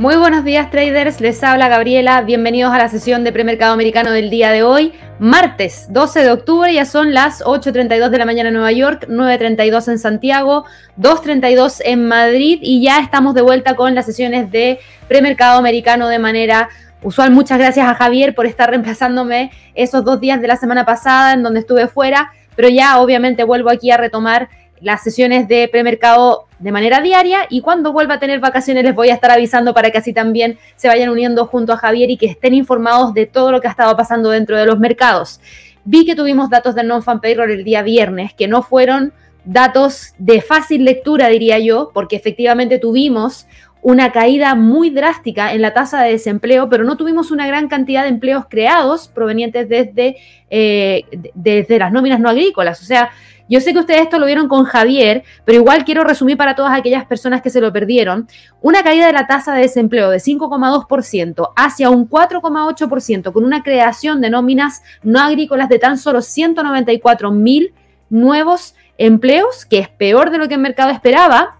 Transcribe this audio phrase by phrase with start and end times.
[0.00, 4.30] Muy buenos días traders, les habla Gabriela, bienvenidos a la sesión de premercado americano del
[4.30, 8.54] día de hoy, martes 12 de octubre, ya son las 8.32 de la mañana en
[8.54, 10.64] Nueva York, 9.32 en Santiago,
[10.98, 16.18] 2.32 en Madrid y ya estamos de vuelta con las sesiones de premercado americano de
[16.18, 16.70] manera
[17.02, 17.30] usual.
[17.30, 21.42] Muchas gracias a Javier por estar reemplazándome esos dos días de la semana pasada en
[21.42, 24.48] donde estuve fuera, pero ya obviamente vuelvo aquí a retomar
[24.80, 29.08] las sesiones de premercado de manera diaria y cuando vuelva a tener vacaciones les voy
[29.08, 32.26] a estar avisando para que así también se vayan uniendo junto a Javier y que
[32.26, 35.40] estén informados de todo lo que ha estado pasando dentro de los mercados.
[35.84, 39.12] Vi que tuvimos datos del non-fan payroll el día viernes, que no fueron
[39.44, 43.46] datos de fácil lectura, diría yo, porque efectivamente tuvimos
[43.82, 48.02] una caída muy drástica en la tasa de desempleo, pero no tuvimos una gran cantidad
[48.02, 50.16] de empleos creados provenientes desde,
[50.50, 51.04] eh,
[51.34, 52.82] desde las nóminas no agrícolas.
[52.82, 53.10] O sea,
[53.50, 56.72] yo sé que ustedes esto lo vieron con Javier, pero igual quiero resumir para todas
[56.72, 58.28] aquellas personas que se lo perdieron.
[58.62, 64.20] Una caída de la tasa de desempleo de 5,2% hacia un 4,8% con una creación
[64.20, 67.74] de nóminas no agrícolas de tan solo 194 mil
[68.08, 71.56] nuevos empleos, que es peor de lo que el mercado esperaba,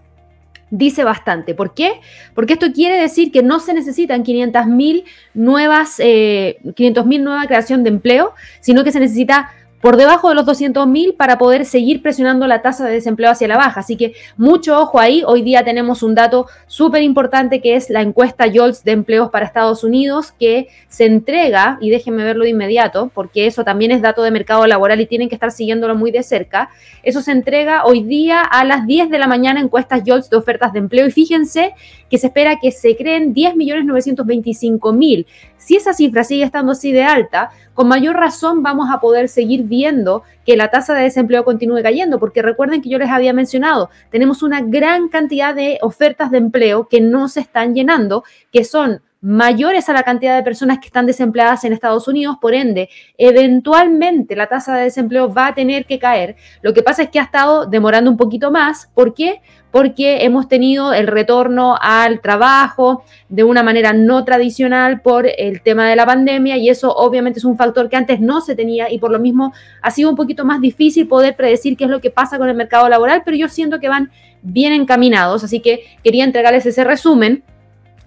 [0.71, 1.53] dice bastante.
[1.53, 1.99] ¿Por qué?
[2.33, 5.03] Porque esto quiere decir que no se necesitan 500.000
[5.33, 9.51] nuevas, eh, 500.000 nueva creación de empleo, sino que se necesita
[9.81, 13.57] por debajo de los 200.000 para poder seguir presionando la tasa de desempleo hacia la
[13.57, 13.79] baja.
[13.79, 15.23] Así que mucho ojo ahí.
[15.25, 19.45] Hoy día tenemos un dato súper importante que es la encuesta YOLS de empleos para
[19.45, 24.23] Estados Unidos que se entrega, y déjenme verlo de inmediato, porque eso también es dato
[24.23, 26.69] de mercado laboral y tienen que estar siguiéndolo muy de cerca.
[27.03, 30.73] Eso se entrega hoy día a las 10 de la mañana encuestas YOLS de ofertas
[30.73, 31.73] de empleo y fíjense
[32.09, 35.25] que se espera que se creen 10.925.000.
[35.61, 39.63] Si esa cifra sigue estando así de alta, con mayor razón vamos a poder seguir
[39.63, 43.91] viendo que la tasa de desempleo continúe cayendo, porque recuerden que yo les había mencionado,
[44.09, 49.01] tenemos una gran cantidad de ofertas de empleo que no se están llenando, que son
[49.21, 54.35] mayores a la cantidad de personas que están desempleadas en Estados Unidos, por ende, eventualmente
[54.35, 56.35] la tasa de desempleo va a tener que caer.
[56.61, 58.89] Lo que pasa es que ha estado demorando un poquito más.
[58.95, 59.41] ¿Por qué?
[59.69, 65.87] Porque hemos tenido el retorno al trabajo de una manera no tradicional por el tema
[65.87, 68.97] de la pandemia y eso obviamente es un factor que antes no se tenía y
[68.97, 72.09] por lo mismo ha sido un poquito más difícil poder predecir qué es lo que
[72.09, 76.25] pasa con el mercado laboral, pero yo siento que van bien encaminados, así que quería
[76.25, 77.43] entregarles ese resumen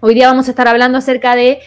[0.07, 1.61] Hoy día vamos a estar hablando acerca de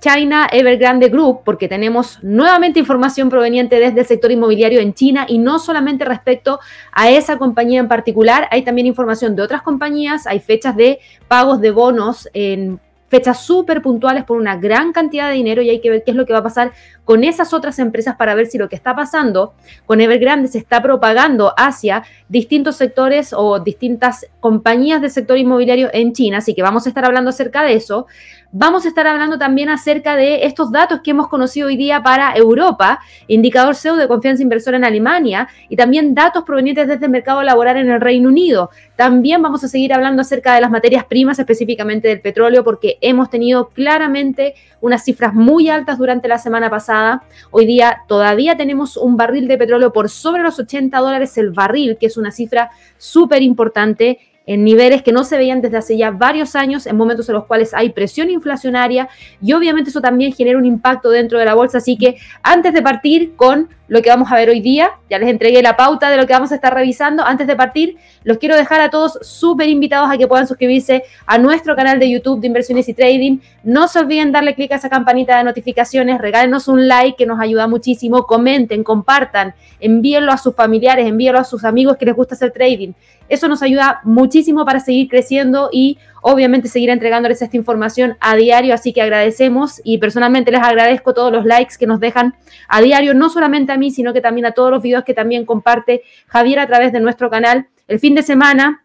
[0.00, 5.36] China Evergrande Group, porque tenemos nuevamente información proveniente desde el sector inmobiliario en China y
[5.36, 6.60] no solamente respecto
[6.92, 11.60] a esa compañía en particular, hay también información de otras compañías, hay fechas de pagos
[11.60, 12.80] de bonos en
[13.14, 16.16] fechas súper puntuales por una gran cantidad de dinero y hay que ver qué es
[16.16, 16.72] lo que va a pasar
[17.04, 19.54] con esas otras empresas para ver si lo que está pasando
[19.86, 26.12] con Evergrande se está propagando hacia distintos sectores o distintas compañías del sector inmobiliario en
[26.12, 26.38] China.
[26.38, 28.08] Así que vamos a estar hablando acerca de eso.
[28.56, 32.36] Vamos a estar hablando también acerca de estos datos que hemos conocido hoy día para
[32.36, 37.42] Europa, indicador CEO de confianza inversora en Alemania y también datos provenientes desde el mercado
[37.42, 38.70] laboral en el Reino Unido.
[38.94, 43.28] También vamos a seguir hablando acerca de las materias primas, específicamente del petróleo, porque hemos
[43.28, 47.24] tenido claramente unas cifras muy altas durante la semana pasada.
[47.50, 51.96] Hoy día todavía tenemos un barril de petróleo por sobre los 80 dólares el barril,
[51.98, 56.10] que es una cifra súper importante en niveles que no se veían desde hace ya
[56.10, 59.08] varios años, en momentos en los cuales hay presión inflacionaria
[59.40, 61.78] y obviamente eso también genera un impacto dentro de la bolsa.
[61.78, 64.92] Así que antes de partir con lo que vamos a ver hoy día.
[65.10, 67.24] Ya les entregué la pauta de lo que vamos a estar revisando.
[67.24, 71.38] Antes de partir, los quiero dejar a todos súper invitados a que puedan suscribirse a
[71.38, 73.38] nuestro canal de YouTube de Inversiones y Trading.
[73.62, 77.40] No se olviden darle clic a esa campanita de notificaciones, regálenos un like que nos
[77.40, 82.34] ayuda muchísimo, comenten, compartan, envíenlo a sus familiares, envíenlo a sus amigos que les gusta
[82.34, 82.92] hacer trading.
[83.28, 88.72] Eso nos ayuda muchísimo para seguir creciendo y obviamente seguir entregándoles esta información a diario,
[88.72, 92.34] así que agradecemos y personalmente les agradezco todos los likes que nos dejan
[92.66, 95.44] a diario, no solamente a mí, sino que también a todos los videos que también
[95.44, 97.68] comparte Javier a través de nuestro canal.
[97.88, 98.84] El fin de semana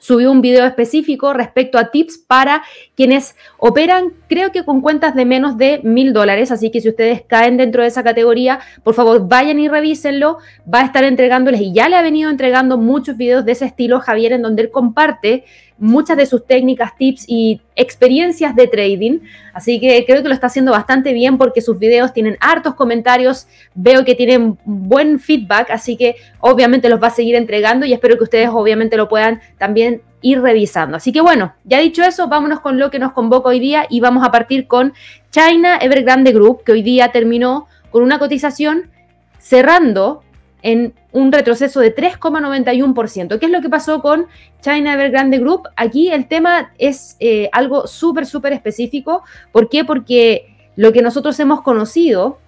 [0.00, 2.64] subió un video específico respecto a tips para
[2.96, 6.50] quienes operan, creo que con cuentas de menos de mil dólares.
[6.50, 10.38] Así que si ustedes caen dentro de esa categoría, por favor vayan y revísenlo.
[10.72, 14.00] Va a estar entregándoles y ya le ha venido entregando muchos videos de ese estilo
[14.00, 15.44] Javier, en donde él comparte
[15.78, 19.20] muchas de sus técnicas, tips y experiencias de trading.
[19.52, 23.46] Así que creo que lo está haciendo bastante bien porque sus videos tienen hartos comentarios,
[23.74, 28.16] veo que tienen buen feedback, así que obviamente los va a seguir entregando y espero
[28.16, 30.96] que ustedes obviamente lo puedan también ir revisando.
[30.96, 34.00] Así que bueno, ya dicho eso, vámonos con lo que nos convoca hoy día y
[34.00, 34.94] vamos a partir con
[35.30, 38.90] China Evergrande Group, que hoy día terminó con una cotización
[39.38, 40.22] cerrando
[40.62, 43.38] en un retroceso de 3,91%.
[43.38, 44.26] ¿Qué es lo que pasó con
[44.60, 45.68] China Evergrande Group?
[45.76, 49.22] Aquí el tema es eh, algo súper, súper específico.
[49.50, 49.84] ¿Por qué?
[49.84, 52.38] Porque lo que nosotros hemos conocido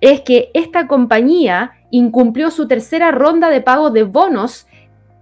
[0.00, 4.66] es que esta compañía incumplió su tercera ronda de pago de bonos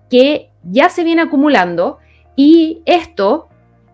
[0.09, 1.99] que ya se viene acumulando
[2.37, 3.48] y esto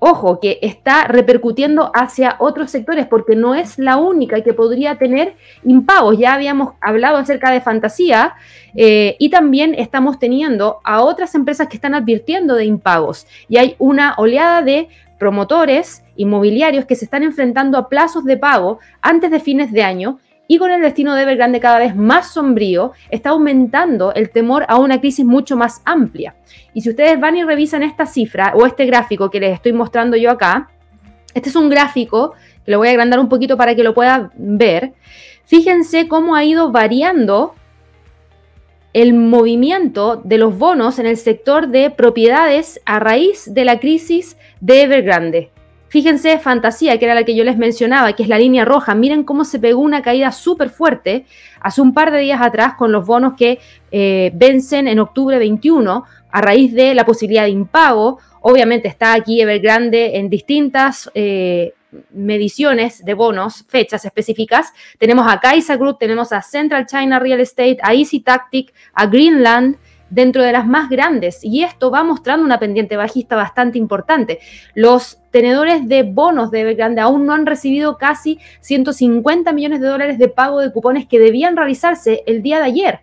[0.05, 5.35] ojo, que está repercutiendo hacia otros sectores porque no es la única que podría tener
[5.65, 6.19] impagos.
[6.19, 8.35] Ya habíamos hablado acerca de fantasía
[8.75, 13.77] eh, y también estamos teniendo a otras empresas que están advirtiendo de impagos y hay
[13.79, 19.41] una oleada de promotores inmobiliarios que se están enfrentando a plazos de pago antes de
[19.41, 24.13] fines de año y con el destino de Evergrande cada vez más sombrío, está aumentando
[24.15, 26.35] el temor a una crisis mucho más amplia.
[26.75, 30.17] Y si ustedes van y revisan esta cifra o este gráfico que les estoy mostrando
[30.17, 30.69] yo acá,
[31.35, 34.31] este es un gráfico que lo voy a agrandar un poquito para que lo puedan
[34.37, 34.93] ver.
[35.45, 37.55] Fíjense cómo ha ido variando
[38.93, 44.37] el movimiento de los bonos en el sector de propiedades a raíz de la crisis
[44.61, 45.51] de Evergrande.
[45.95, 48.97] Fíjense, Fantasía, que era la que yo les mencionaba, que es la línea roja.
[48.97, 51.25] Miren cómo se pegó una caída súper fuerte
[51.61, 53.61] hace un par de días atrás con los bonos que
[53.93, 58.19] eh, vencen en octubre 21 a raíz de la posibilidad de impago.
[58.41, 61.75] Obviamente está aquí Evergrande en distintas eh,
[62.11, 64.73] mediciones de bonos, fechas específicas.
[64.99, 69.77] Tenemos a Kaisa Group, tenemos a Central China Real Estate, a Easy Tactic, a Greenland,
[70.11, 74.39] dentro de las más grandes y esto va mostrando una pendiente bajista bastante importante.
[74.75, 80.17] Los tenedores de bonos de Evergrande aún no han recibido casi 150 millones de dólares
[80.17, 83.01] de pago de cupones que debían realizarse el día de ayer.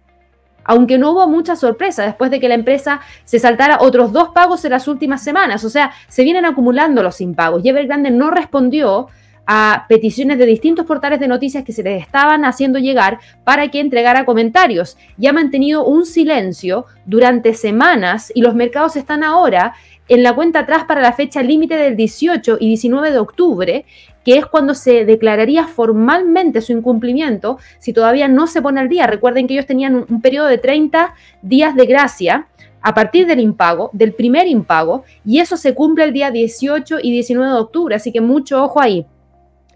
[0.63, 4.63] Aunque no hubo mucha sorpresa después de que la empresa se saltara otros dos pagos
[4.63, 5.65] en las últimas semanas.
[5.65, 7.65] O sea, se vienen acumulando los impagos.
[7.65, 9.09] Y Evergrande no respondió
[9.45, 13.81] a peticiones de distintos portales de noticias que se les estaban haciendo llegar para que
[13.81, 19.73] entregara comentarios y ha mantenido un silencio durante semanas y los mercados están ahora
[20.11, 23.85] en la cuenta atrás para la fecha límite del 18 y 19 de octubre,
[24.25, 29.07] que es cuando se declararía formalmente su incumplimiento si todavía no se pone al día.
[29.07, 32.47] Recuerden que ellos tenían un, un periodo de 30 días de gracia
[32.81, 37.09] a partir del impago, del primer impago, y eso se cumple el día 18 y
[37.09, 39.05] 19 de octubre, así que mucho ojo ahí.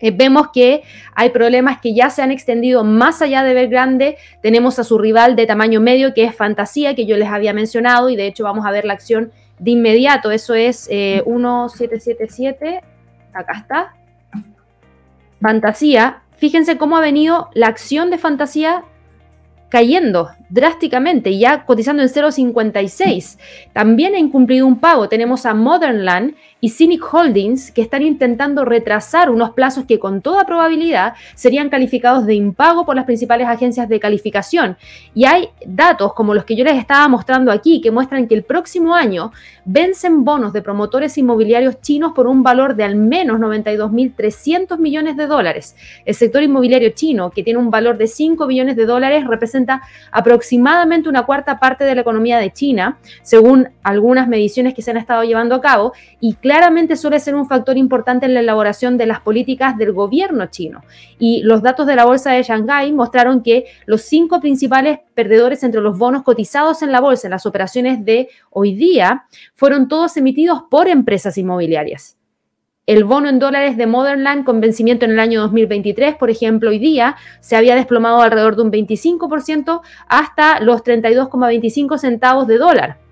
[0.02, 0.84] Eh, vemos que
[1.14, 4.18] hay problemas que ya se han extendido más allá de Belgrande.
[4.42, 8.10] Tenemos a su rival de tamaño medio, que es Fantasía, que yo les había mencionado,
[8.10, 10.32] y de hecho vamos a ver la acción de inmediato.
[10.32, 12.68] Eso es 1777.
[12.68, 12.82] Eh,
[13.34, 13.94] Acá está.
[15.42, 16.22] Fantasía.
[16.38, 18.84] Fíjense cómo ha venido la acción de Fantasía
[19.70, 23.38] cayendo drásticamente, ya cotizando en 0,56.
[23.74, 25.10] También ha incumplido un pago.
[25.10, 30.46] Tenemos a Modernland y Cynic Holdings que están intentando retrasar unos plazos que con toda
[30.46, 34.78] probabilidad serían calificados de impago por las principales agencias de calificación.
[35.14, 38.44] Y hay datos como los que yo les estaba mostrando aquí que muestran que el
[38.44, 39.32] próximo año
[39.66, 45.28] vencen bonos de promotores inmobiliarios chinos por un valor de al menos 92.300 millones de
[45.28, 45.76] dólares.
[46.06, 49.82] El sector inmobiliario chino, que tiene un valor de 5 billones de dólares, representa
[50.12, 54.98] aproximadamente una cuarta parte de la economía de China, según algunas mediciones que se han
[54.98, 59.08] estado llevando a cabo, y claramente suele ser un factor importante en la elaboración de
[59.08, 60.84] las políticas del gobierno chino.
[61.18, 65.82] Y los datos de la bolsa de Shanghái mostraron que los cinco principales perdedores entre
[65.82, 69.26] los bonos cotizados en la bolsa en las operaciones de hoy día
[69.56, 72.16] fueron todos emitidos por empresas inmobiliarias.
[72.86, 76.78] El bono en dólares de Modernland con vencimiento en el año 2023, por ejemplo, hoy
[76.78, 83.05] día se había desplomado alrededor de un 25% hasta los 32,25 centavos de dólar.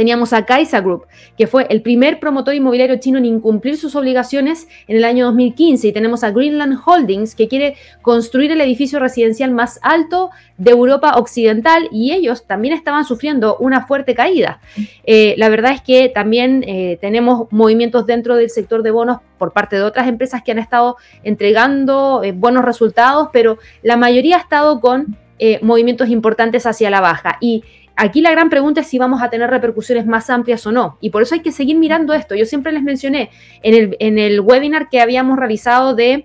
[0.00, 4.66] Teníamos a Kaisa Group, que fue el primer promotor inmobiliario chino en incumplir sus obligaciones
[4.88, 5.88] en el año 2015.
[5.88, 11.18] Y tenemos a Greenland Holdings, que quiere construir el edificio residencial más alto de Europa
[11.18, 14.62] Occidental y ellos también estaban sufriendo una fuerte caída.
[15.04, 19.52] Eh, la verdad es que también eh, tenemos movimientos dentro del sector de bonos por
[19.52, 24.40] parte de otras empresas que han estado entregando eh, buenos resultados, pero la mayoría ha
[24.40, 25.18] estado con
[25.62, 27.38] movimientos importantes hacia la baja.
[27.40, 27.64] Y
[28.02, 30.96] Aquí la gran pregunta es si vamos a tener repercusiones más amplias o no.
[31.02, 32.34] Y por eso hay que seguir mirando esto.
[32.34, 33.28] Yo siempre les mencioné
[33.62, 36.24] en el, en el webinar que habíamos realizado de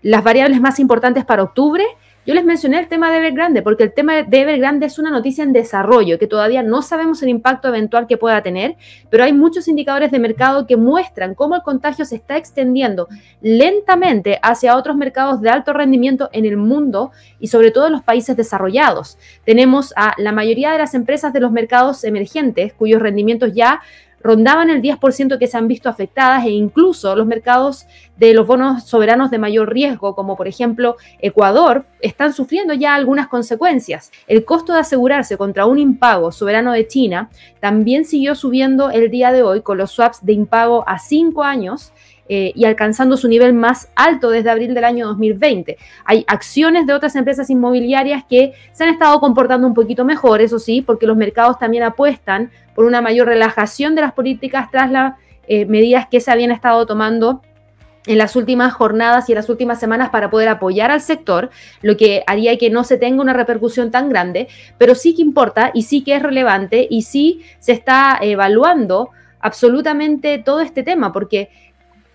[0.00, 1.84] las variables más importantes para octubre,
[2.28, 5.42] yo les mencioné el tema de Evergrande, porque el tema de Evergrande es una noticia
[5.42, 8.76] en desarrollo, que todavía no sabemos el impacto eventual que pueda tener,
[9.08, 13.08] pero hay muchos indicadores de mercado que muestran cómo el contagio se está extendiendo
[13.40, 18.02] lentamente hacia otros mercados de alto rendimiento en el mundo y sobre todo en los
[18.02, 19.16] países desarrollados.
[19.46, 23.80] Tenemos a la mayoría de las empresas de los mercados emergentes, cuyos rendimientos ya
[24.20, 28.84] rondaban el 10% que se han visto afectadas e incluso los mercados de los bonos
[28.84, 34.10] soberanos de mayor riesgo, como por ejemplo Ecuador, están sufriendo ya algunas consecuencias.
[34.26, 39.32] El costo de asegurarse contra un impago soberano de China también siguió subiendo el día
[39.32, 41.92] de hoy con los swaps de impago a 5 años
[42.28, 45.78] eh, y alcanzando su nivel más alto desde abril del año 2020.
[46.04, 50.58] Hay acciones de otras empresas inmobiliarias que se han estado comportando un poquito mejor, eso
[50.58, 55.14] sí, porque los mercados también apuestan por una mayor relajación de las políticas tras las
[55.46, 57.40] eh, medidas que se habían estado tomando
[58.06, 61.50] en las últimas jornadas y en las últimas semanas para poder apoyar al sector,
[61.82, 65.70] lo que haría que no se tenga una repercusión tan grande, pero sí que importa
[65.74, 71.50] y sí que es relevante y sí se está evaluando absolutamente todo este tema, porque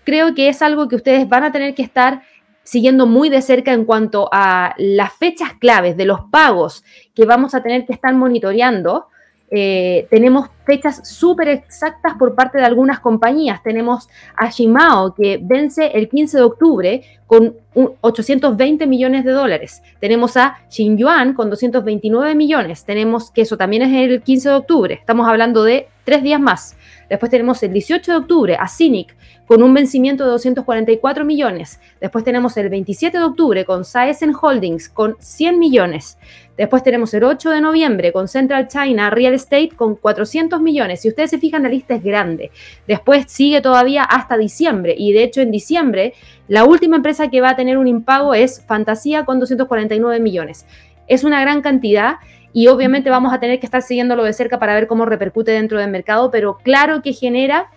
[0.04, 2.22] creo que es algo que ustedes van a tener que estar
[2.62, 6.82] siguiendo muy de cerca en cuanto a las fechas claves de los pagos
[7.14, 9.08] que vamos a tener que estar monitoreando.
[9.56, 13.62] Eh, tenemos fechas súper exactas por parte de algunas compañías.
[13.62, 17.54] Tenemos a Shimao que vence el 15 de octubre con
[18.00, 19.80] 820 millones de dólares.
[20.00, 22.84] Tenemos a Xinjuan con 229 millones.
[22.84, 24.94] Tenemos que eso también es el 15 de octubre.
[24.94, 26.76] Estamos hablando de tres días más.
[27.08, 29.14] Después tenemos el 18 de octubre a Cynic
[29.46, 31.80] con un vencimiento de 244 millones.
[32.00, 36.18] Después tenemos el 27 de octubre con Saesen Holdings con 100 millones.
[36.56, 41.00] Después tenemos el 8 de noviembre con Central China Real Estate con 400 millones.
[41.00, 42.50] Si ustedes se fijan, la lista es grande.
[42.86, 44.94] Después sigue todavía hasta diciembre.
[44.96, 46.14] Y de hecho, en diciembre,
[46.46, 50.66] la última empresa que va a tener un impago es Fantasía con 249 millones.
[51.06, 52.16] Es una gran cantidad
[52.52, 55.80] y obviamente vamos a tener que estar siguiéndolo de cerca para ver cómo repercute dentro
[55.80, 57.68] del mercado, pero claro que genera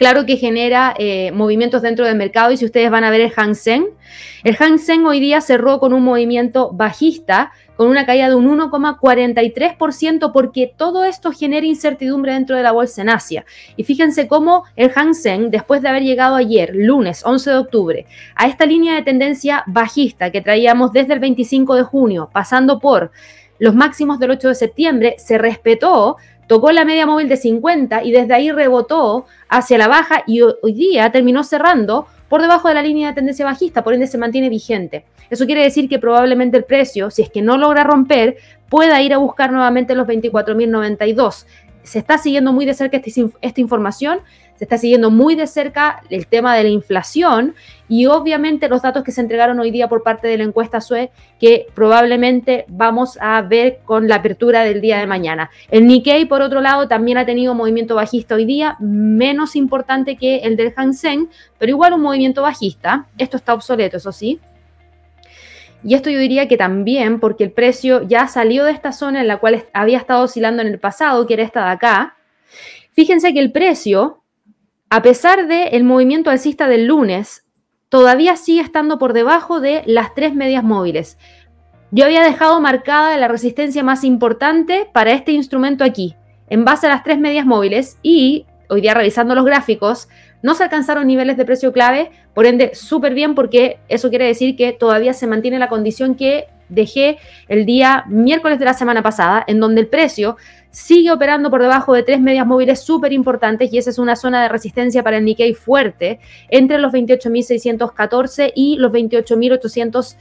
[0.00, 3.30] claro que genera eh, movimientos dentro del mercado y si ustedes van a ver el
[3.32, 3.84] Hang Seng,
[4.44, 8.48] el Hang Seng hoy día cerró con un movimiento bajista, con una caída de un
[8.48, 13.44] 1,43% porque todo esto genera incertidumbre dentro de la bolsa en Asia.
[13.76, 18.06] Y fíjense cómo el Hang Seng, después de haber llegado ayer, lunes 11 de octubre,
[18.36, 23.10] a esta línea de tendencia bajista que traíamos desde el 25 de junio, pasando por
[23.58, 26.16] los máximos del 8 de septiembre, se respetó,
[26.50, 30.72] tocó la media móvil de 50 y desde ahí rebotó hacia la baja y hoy
[30.72, 34.48] día terminó cerrando por debajo de la línea de tendencia bajista, por ende se mantiene
[34.48, 35.04] vigente.
[35.30, 38.38] Eso quiere decir que probablemente el precio, si es que no logra romper,
[38.68, 41.46] pueda ir a buscar nuevamente los 24.092
[41.82, 44.20] se está siguiendo muy de cerca este esta información,
[44.60, 47.54] se está siguiendo muy de cerca el tema de la inflación
[47.88, 51.10] y obviamente los datos que se entregaron hoy día por parte de la encuesta SUE
[51.40, 55.48] que probablemente vamos a ver con la apertura del día de mañana.
[55.70, 60.40] El Nikkei, por otro lado, también ha tenido movimiento bajista hoy día, menos importante que
[60.40, 63.06] el del Hansen, pero igual un movimiento bajista.
[63.16, 64.40] Esto está obsoleto, eso sí.
[65.82, 69.26] Y esto yo diría que también porque el precio ya salió de esta zona en
[69.26, 72.18] la cual había estado oscilando en el pasado, que era esta de acá.
[72.92, 74.20] Fíjense que el precio,
[74.90, 77.46] a pesar del movimiento alcista del lunes,
[77.88, 81.16] todavía sigue estando por debajo de las tres medias móviles.
[81.92, 86.16] Yo había dejado marcada la resistencia más importante para este instrumento aquí,
[86.48, 90.08] en base a las tres medias móviles y hoy día revisando los gráficos,
[90.42, 94.56] no se alcanzaron niveles de precio clave, por ende, súper bien porque eso quiere decir
[94.56, 97.18] que todavía se mantiene la condición que dejé
[97.48, 100.36] el día miércoles de la semana pasada, en donde el precio
[100.70, 104.42] sigue operando por debajo de tres medias móviles súper importantes y esa es una zona
[104.42, 110.16] de resistencia para el Nikkei fuerte entre los 28.614 y los 28.800,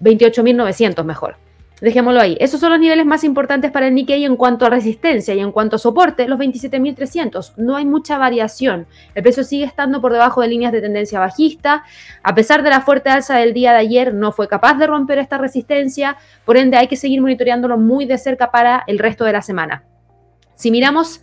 [0.00, 1.45] 28.900 mejor.
[1.80, 2.38] Dejémoslo ahí.
[2.40, 5.52] Esos son los niveles más importantes para el Nikkei en cuanto a resistencia y en
[5.52, 7.52] cuanto a soporte, los 27.300.
[7.58, 8.86] No hay mucha variación.
[9.14, 11.84] El precio sigue estando por debajo de líneas de tendencia bajista.
[12.22, 15.18] A pesar de la fuerte alza del día de ayer, no fue capaz de romper
[15.18, 16.16] esta resistencia.
[16.46, 19.84] Por ende, hay que seguir monitoreándolo muy de cerca para el resto de la semana.
[20.54, 21.20] Si miramos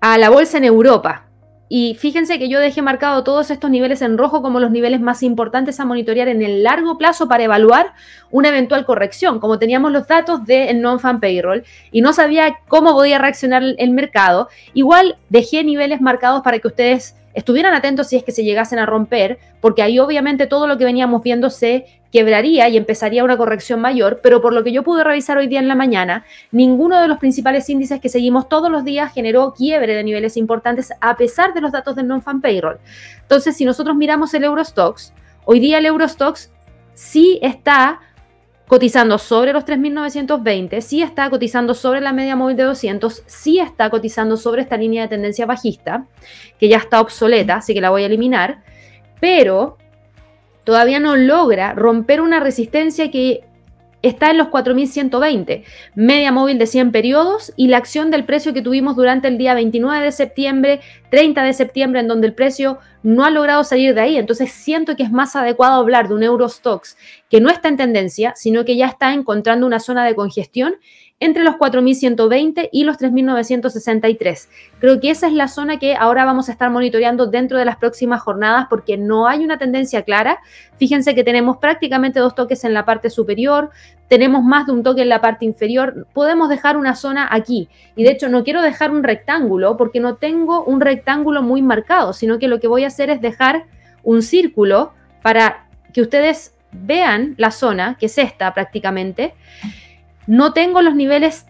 [0.00, 1.23] a la bolsa en Europa,
[1.68, 5.22] y fíjense que yo dejé marcado todos estos niveles en rojo como los niveles más
[5.22, 7.94] importantes a monitorear en el largo plazo para evaluar
[8.30, 9.40] una eventual corrección.
[9.40, 14.48] Como teníamos los datos del non-fan payroll y no sabía cómo podía reaccionar el mercado,
[14.74, 18.86] igual dejé niveles marcados para que ustedes estuvieran atentos si es que se llegasen a
[18.86, 23.80] romper, porque ahí obviamente todo lo que veníamos viendo se quebraría y empezaría una corrección
[23.80, 27.08] mayor, pero por lo que yo pude revisar hoy día en la mañana, ninguno de
[27.08, 31.54] los principales índices que seguimos todos los días generó quiebre de niveles importantes a pesar
[31.54, 32.78] de los datos del non-fan payroll.
[33.22, 35.12] Entonces, si nosotros miramos el Eurostox,
[35.44, 36.52] hoy día el Eurostox
[36.94, 38.00] sí está
[38.66, 43.90] cotizando sobre los 3.920, sí está cotizando sobre la media móvil de 200, sí está
[43.90, 46.06] cotizando sobre esta línea de tendencia bajista,
[46.58, 48.62] que ya está obsoleta, así que la voy a eliminar,
[49.20, 49.76] pero
[50.64, 53.44] todavía no logra romper una resistencia que
[54.08, 58.62] está en los 4.120, media móvil de 100 periodos y la acción del precio que
[58.62, 60.80] tuvimos durante el día 29 de septiembre,
[61.10, 64.16] 30 de septiembre, en donde el precio no ha logrado salir de ahí.
[64.16, 66.96] Entonces siento que es más adecuado hablar de un Eurostox
[67.30, 70.76] que no está en tendencia, sino que ya está encontrando una zona de congestión
[71.20, 74.48] entre los 4.120 y los 3.963.
[74.78, 77.76] Creo que esa es la zona que ahora vamos a estar monitoreando dentro de las
[77.76, 80.40] próximas jornadas porque no hay una tendencia clara.
[80.76, 83.70] Fíjense que tenemos prácticamente dos toques en la parte superior,
[84.08, 86.06] tenemos más de un toque en la parte inferior.
[86.12, 87.68] Podemos dejar una zona aquí.
[87.96, 92.12] Y de hecho no quiero dejar un rectángulo porque no tengo un rectángulo muy marcado,
[92.12, 93.64] sino que lo que voy a hacer es dejar
[94.02, 94.92] un círculo
[95.22, 99.34] para que ustedes vean la zona, que es esta prácticamente.
[100.26, 101.46] No tengo los niveles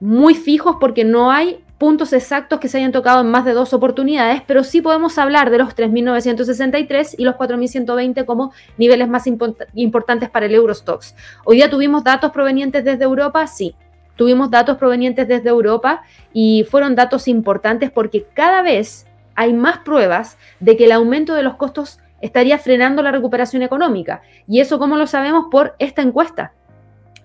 [0.00, 3.72] muy fijos porque no hay puntos exactos que se hayan tocado en más de dos
[3.72, 10.28] oportunidades, pero sí podemos hablar de los 3.963 y los 4.120 como niveles más importantes
[10.28, 11.14] para el Eurostox.
[11.46, 13.74] Hoy día tuvimos datos provenientes desde Europa, sí,
[14.16, 16.02] tuvimos datos provenientes desde Europa
[16.34, 21.42] y fueron datos importantes porque cada vez hay más pruebas de que el aumento de
[21.42, 24.20] los costos estaría frenando la recuperación económica.
[24.46, 25.46] Y eso, ¿cómo lo sabemos?
[25.50, 26.52] Por esta encuesta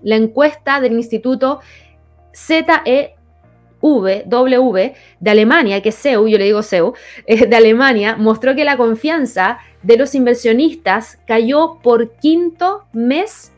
[0.05, 1.59] la encuesta del Instituto
[2.33, 3.15] ZEW
[5.19, 6.93] de Alemania, que es CEU, yo le digo CEU,
[7.25, 13.51] eh, de Alemania, mostró que la confianza de los inversionistas cayó por quinto mes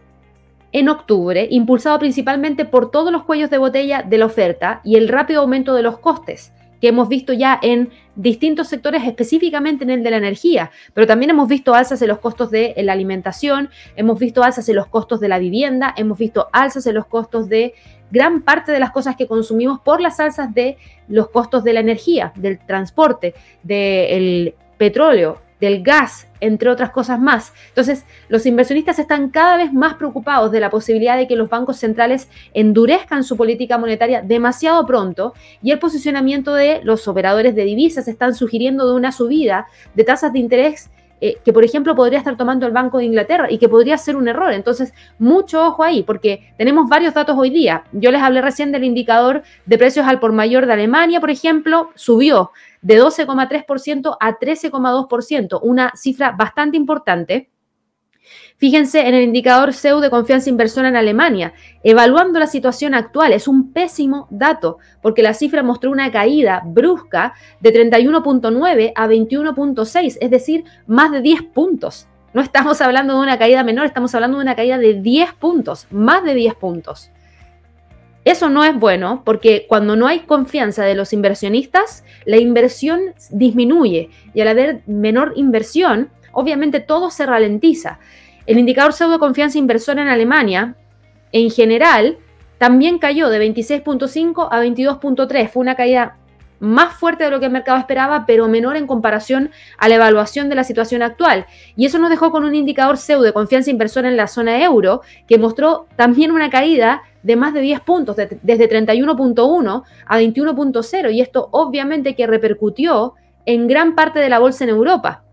[0.72, 5.10] en octubre, impulsado principalmente por todos los cuellos de botella de la oferta y el
[5.10, 10.04] rápido aumento de los costes que hemos visto ya en distintos sectores, específicamente en el
[10.04, 14.20] de la energía, pero también hemos visto alzas en los costos de la alimentación, hemos
[14.20, 17.74] visto alzas en los costos de la vivienda, hemos visto alzas en los costos de
[18.12, 21.82] gran parte de las cosas que consumimos por las alzas de los costos de la
[21.82, 27.54] energía, del transporte, del petróleo, del gas, entre otras cosas más.
[27.70, 31.78] Entonces, los inversionistas están cada vez más preocupados de la posibilidad de que los bancos
[31.78, 38.08] centrales endurezcan su política monetaria demasiado pronto y el posicionamiento de los operadores de divisas
[38.08, 42.38] están sugiriendo de una subida de tasas de interés eh, que, por ejemplo, podría estar
[42.38, 44.54] tomando el Banco de Inglaterra y que podría ser un error.
[44.54, 47.86] Entonces, mucho ojo ahí, porque tenemos varios datos hoy día.
[47.92, 51.90] Yo les hablé recién del indicador de precios al por mayor de Alemania, por ejemplo,
[51.96, 52.52] subió
[52.88, 57.50] de 12,3% a 13,2%, una cifra bastante importante.
[58.56, 61.54] Fíjense en el indicador CEU de confianza inversora en Alemania.
[61.84, 67.34] Evaluando la situación actual, es un pésimo dato, porque la cifra mostró una caída brusca
[67.60, 72.08] de 31.9 a 21.6, es decir, más de 10 puntos.
[72.34, 75.88] No estamos hablando de una caída menor, estamos hablando de una caída de 10 puntos,
[75.92, 77.12] más de 10 puntos.
[78.28, 84.10] Eso no es bueno porque cuando no hay confianza de los inversionistas, la inversión disminuye
[84.34, 88.00] y al haber menor inversión, obviamente todo se ralentiza.
[88.46, 90.76] El indicador pseudo confianza inversora en Alemania,
[91.32, 92.18] en general,
[92.58, 95.48] también cayó de 26.5 a 22.3.
[95.48, 96.18] Fue una caída
[96.60, 100.50] más fuerte de lo que el mercado esperaba, pero menor en comparación a la evaluación
[100.50, 101.46] de la situación actual.
[101.76, 105.02] Y eso nos dejó con un indicador pseudo de confianza inversora en la zona euro,
[105.28, 111.22] que mostró también una caída de más de 10 puntos, desde 31.1 a 21.0, y
[111.22, 113.16] esto obviamente que repercutió
[113.46, 115.24] en gran parte de la bolsa en Europa.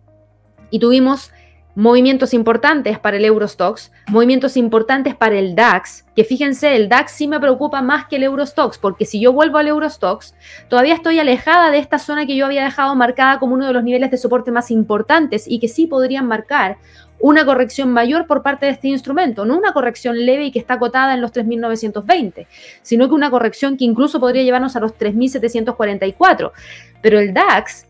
[0.70, 1.30] Y tuvimos
[1.74, 7.26] movimientos importantes para el Eurostox, movimientos importantes para el DAX, que fíjense, el DAX sí
[7.26, 10.34] me preocupa más que el Eurostox, porque si yo vuelvo al Eurostox,
[10.68, 13.82] todavía estoy alejada de esta zona que yo había dejado marcada como uno de los
[13.82, 16.78] niveles de soporte más importantes y que sí podrían marcar
[17.18, 20.74] una corrección mayor por parte de este instrumento, no una corrección leve y que está
[20.74, 22.46] acotada en los 3.920,
[22.82, 26.52] sino que una corrección que incluso podría llevarnos a los 3.744.
[27.00, 27.87] Pero el DAX,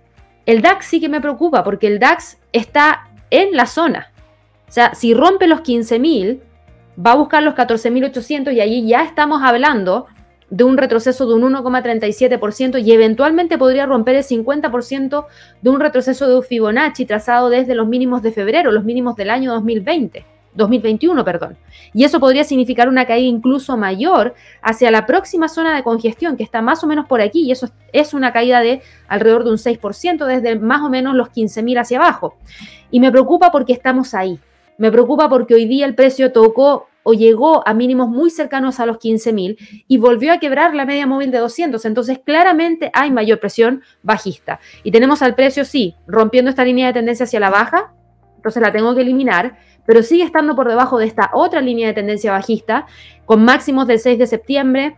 [0.46, 4.12] el DAX sí que me preocupa porque el DAX está en la zona.
[4.68, 6.40] O sea, si rompe los 15.000,
[7.04, 10.06] va a buscar los 14.800 y allí ya estamos hablando
[10.50, 15.26] de un retroceso de un 1,37% y eventualmente podría romper el 50%
[15.62, 19.52] de un retroceso de Fibonacci trazado desde los mínimos de febrero, los mínimos del año
[19.52, 20.33] 2020.
[20.54, 21.56] 2021, perdón.
[21.92, 26.42] Y eso podría significar una caída incluso mayor hacia la próxima zona de congestión, que
[26.42, 29.56] está más o menos por aquí, y eso es una caída de alrededor de un
[29.56, 32.36] 6%, desde más o menos los 15.000 hacia abajo.
[32.90, 34.38] Y me preocupa porque estamos ahí.
[34.78, 38.86] Me preocupa porque hoy día el precio tocó o llegó a mínimos muy cercanos a
[38.86, 41.84] los 15.000 y volvió a quebrar la media móvil de 200.
[41.84, 44.58] Entonces, claramente hay mayor presión bajista.
[44.82, 47.92] Y tenemos al precio, sí, rompiendo esta línea de tendencia hacia la baja,
[48.36, 51.94] entonces la tengo que eliminar, pero sigue estando por debajo de esta otra línea de
[51.94, 52.86] tendencia bajista,
[53.24, 54.96] con máximos del 6 de septiembre,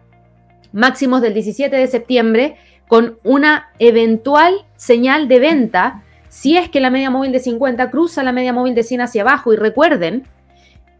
[0.72, 2.56] máximos del 17 de septiembre,
[2.88, 8.22] con una eventual señal de venta si es que la media móvil de 50 cruza
[8.22, 9.54] la media móvil de 100 hacia abajo.
[9.54, 10.24] Y recuerden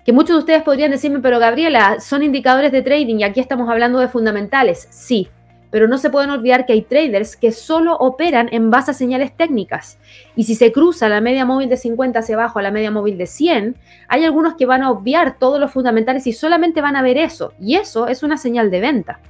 [0.04, 3.68] que muchos de ustedes podrían decirme, pero Gabriela, son indicadores de trading y aquí estamos
[3.68, 4.88] hablando de fundamentales.
[4.90, 5.28] Sí,
[5.76, 9.36] pero no se pueden olvidar que hay traders que solo operan en base a señales
[9.36, 9.98] técnicas.
[10.34, 13.18] Y si se cruza la media móvil de 50 hacia abajo a la media móvil
[13.18, 13.76] de 100,
[14.08, 17.52] hay algunos que van a obviar todos los fundamentales y solamente van a ver eso.
[17.60, 19.20] Y eso es una señal de venta.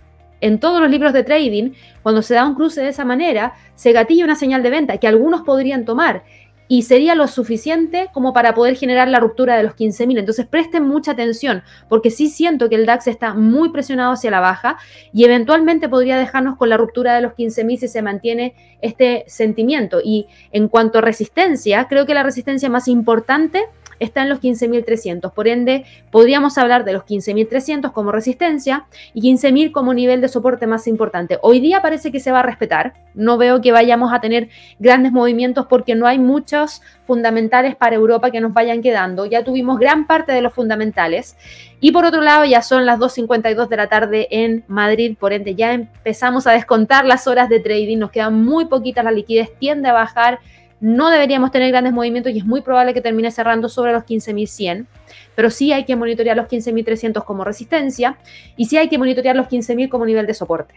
[0.40, 1.72] En todos los libros de trading,
[2.04, 5.08] cuando se da un cruce de esa manera, se gatilla una señal de venta que
[5.08, 6.22] algunos podrían tomar
[6.68, 10.18] y sería lo suficiente como para poder generar la ruptura de los 15.000.
[10.18, 14.40] Entonces presten mucha atención porque sí siento que el DAX está muy presionado hacia la
[14.40, 14.78] baja
[15.12, 20.00] y eventualmente podría dejarnos con la ruptura de los 15.000 si se mantiene este sentimiento.
[20.02, 23.64] Y en cuanto a resistencia, creo que la resistencia más importante
[23.98, 25.32] está en los 15.300.
[25.32, 30.66] Por ende, podríamos hablar de los 15.300 como resistencia y 15.000 como nivel de soporte
[30.66, 31.38] más importante.
[31.42, 32.94] Hoy día parece que se va a respetar.
[33.14, 38.30] No veo que vayamos a tener grandes movimientos porque no hay muchos fundamentales para Europa
[38.30, 39.26] que nos vayan quedando.
[39.26, 41.36] Ya tuvimos gran parte de los fundamentales.
[41.80, 45.54] Y por otro lado, ya son las 2.52 de la tarde en Madrid, por ende
[45.54, 49.88] ya empezamos a descontar las horas de trading, nos quedan muy poquitas, la liquidez tiende
[49.88, 50.40] a bajar
[50.80, 54.86] no deberíamos tener grandes movimientos y es muy probable que termine cerrando sobre los 15.100,
[55.34, 58.18] pero sí hay que monitorear los 15.300 como resistencia
[58.56, 60.74] y sí hay que monitorear los 15.000 como nivel de soporte.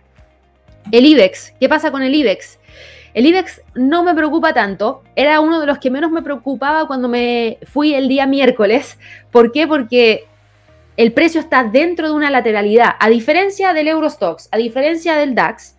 [0.92, 2.60] El IBEX, ¿qué pasa con el IBEX?
[3.14, 7.08] El IBEX no me preocupa tanto, era uno de los que menos me preocupaba cuando
[7.08, 8.98] me fui el día miércoles.
[9.32, 9.68] ¿Por qué?
[9.68, 10.26] Porque
[10.96, 15.76] el precio está dentro de una lateralidad, a diferencia del Eurostox, a diferencia del DAX,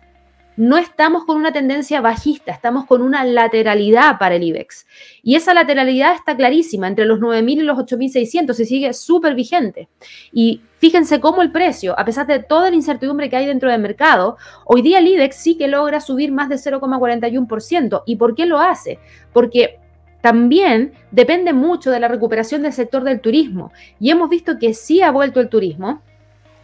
[0.61, 4.85] no estamos con una tendencia bajista, estamos con una lateralidad para el IBEX.
[5.23, 9.89] Y esa lateralidad está clarísima, entre los 9.000 y los 8.600, se sigue súper vigente.
[10.31, 13.81] Y fíjense cómo el precio, a pesar de toda la incertidumbre que hay dentro del
[13.81, 18.03] mercado, hoy día el IBEX sí que logra subir más de 0,41%.
[18.05, 18.99] ¿Y por qué lo hace?
[19.33, 19.79] Porque
[20.21, 23.71] también depende mucho de la recuperación del sector del turismo.
[23.99, 26.03] Y hemos visto que sí ha vuelto el turismo.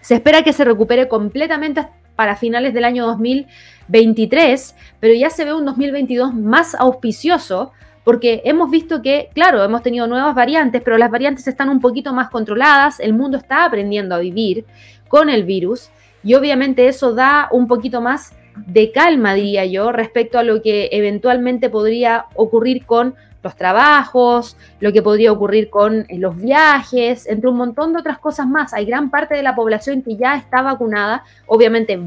[0.01, 1.79] Se espera que se recupere completamente
[2.17, 7.71] para finales del año 2023, pero ya se ve un 2022 más auspicioso
[8.03, 12.13] porque hemos visto que, claro, hemos tenido nuevas variantes, pero las variantes están un poquito
[12.13, 14.65] más controladas, el mundo está aprendiendo a vivir
[15.07, 15.89] con el virus
[16.23, 18.33] y obviamente eso da un poquito más
[18.65, 23.15] de calma, diría yo, respecto a lo que eventualmente podría ocurrir con
[23.47, 28.19] los trabajos, lo que podría ocurrir con eh, los viajes, entre un montón de otras
[28.19, 28.73] cosas más.
[28.73, 31.23] Hay gran parte de la población que ya está vacunada.
[31.45, 31.97] Obviamente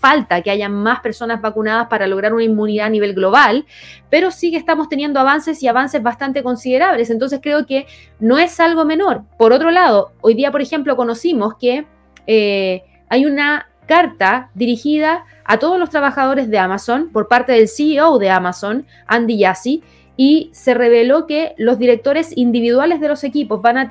[0.00, 3.64] falta que haya más personas vacunadas para lograr una inmunidad a nivel global,
[4.10, 7.10] pero sí que estamos teniendo avances y avances bastante considerables.
[7.10, 7.86] Entonces creo que
[8.18, 9.22] no es algo menor.
[9.38, 11.86] Por otro lado, hoy día, por ejemplo, conocimos que
[12.26, 18.18] eh, hay una carta dirigida a todos los trabajadores de Amazon por parte del CEO
[18.18, 19.82] de Amazon, Andy Jassy,
[20.18, 23.88] y se reveló que los directores individuales de los equipos van a,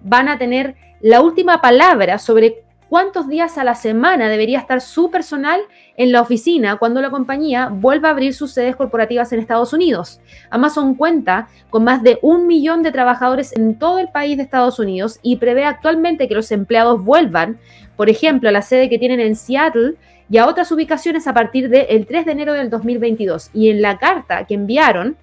[0.00, 5.10] van a tener la última palabra sobre cuántos días a la semana debería estar su
[5.10, 5.60] personal
[5.98, 10.22] en la oficina cuando la compañía vuelva a abrir sus sedes corporativas en Estados Unidos.
[10.48, 14.78] Amazon cuenta con más de un millón de trabajadores en todo el país de Estados
[14.78, 17.58] Unidos y prevé actualmente que los empleados vuelvan,
[17.94, 19.96] por ejemplo, a la sede que tienen en Seattle
[20.30, 23.50] y a otras ubicaciones a partir del 3 de enero del 2022.
[23.52, 25.18] Y en la carta que enviaron,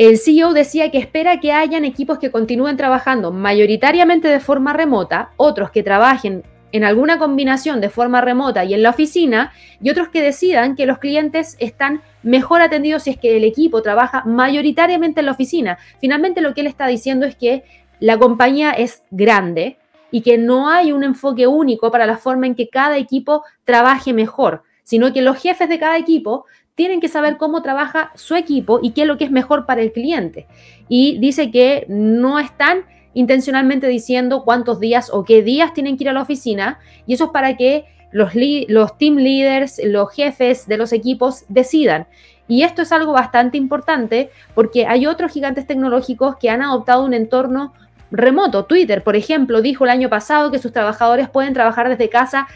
[0.00, 5.32] el CEO decía que espera que hayan equipos que continúen trabajando mayoritariamente de forma remota,
[5.36, 10.08] otros que trabajen en alguna combinación de forma remota y en la oficina, y otros
[10.08, 15.20] que decidan que los clientes están mejor atendidos si es que el equipo trabaja mayoritariamente
[15.20, 15.76] en la oficina.
[16.00, 17.64] Finalmente lo que él está diciendo es que
[17.98, 19.76] la compañía es grande
[20.10, 24.14] y que no hay un enfoque único para la forma en que cada equipo trabaje
[24.14, 26.46] mejor, sino que los jefes de cada equipo
[26.80, 29.82] tienen que saber cómo trabaja su equipo y qué es lo que es mejor para
[29.82, 30.46] el cliente.
[30.88, 36.08] Y dice que no están intencionalmente diciendo cuántos días o qué días tienen que ir
[36.08, 40.78] a la oficina y eso es para que los, los team leaders, los jefes de
[40.78, 42.06] los equipos decidan.
[42.48, 47.12] Y esto es algo bastante importante porque hay otros gigantes tecnológicos que han adoptado un
[47.12, 47.74] entorno
[48.10, 48.64] remoto.
[48.64, 52.48] Twitter, por ejemplo, dijo el año pasado que sus trabajadores pueden trabajar desde casa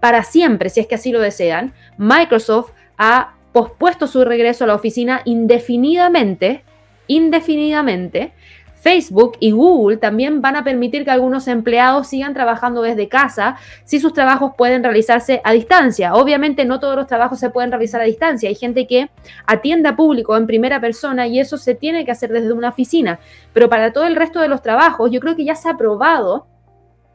[0.00, 1.72] para siempre, si es que así lo desean.
[1.96, 6.64] Microsoft ha pospuesto su regreso a la oficina indefinidamente,
[7.06, 8.32] indefinidamente,
[8.80, 13.98] Facebook y Google también van a permitir que algunos empleados sigan trabajando desde casa si
[13.98, 16.14] sus trabajos pueden realizarse a distancia.
[16.14, 18.48] Obviamente no todos los trabajos se pueden realizar a distancia.
[18.48, 19.10] Hay gente que
[19.46, 23.18] atiende a público en primera persona y eso se tiene que hacer desde una oficina.
[23.52, 26.46] Pero para todo el resto de los trabajos yo creo que ya se ha probado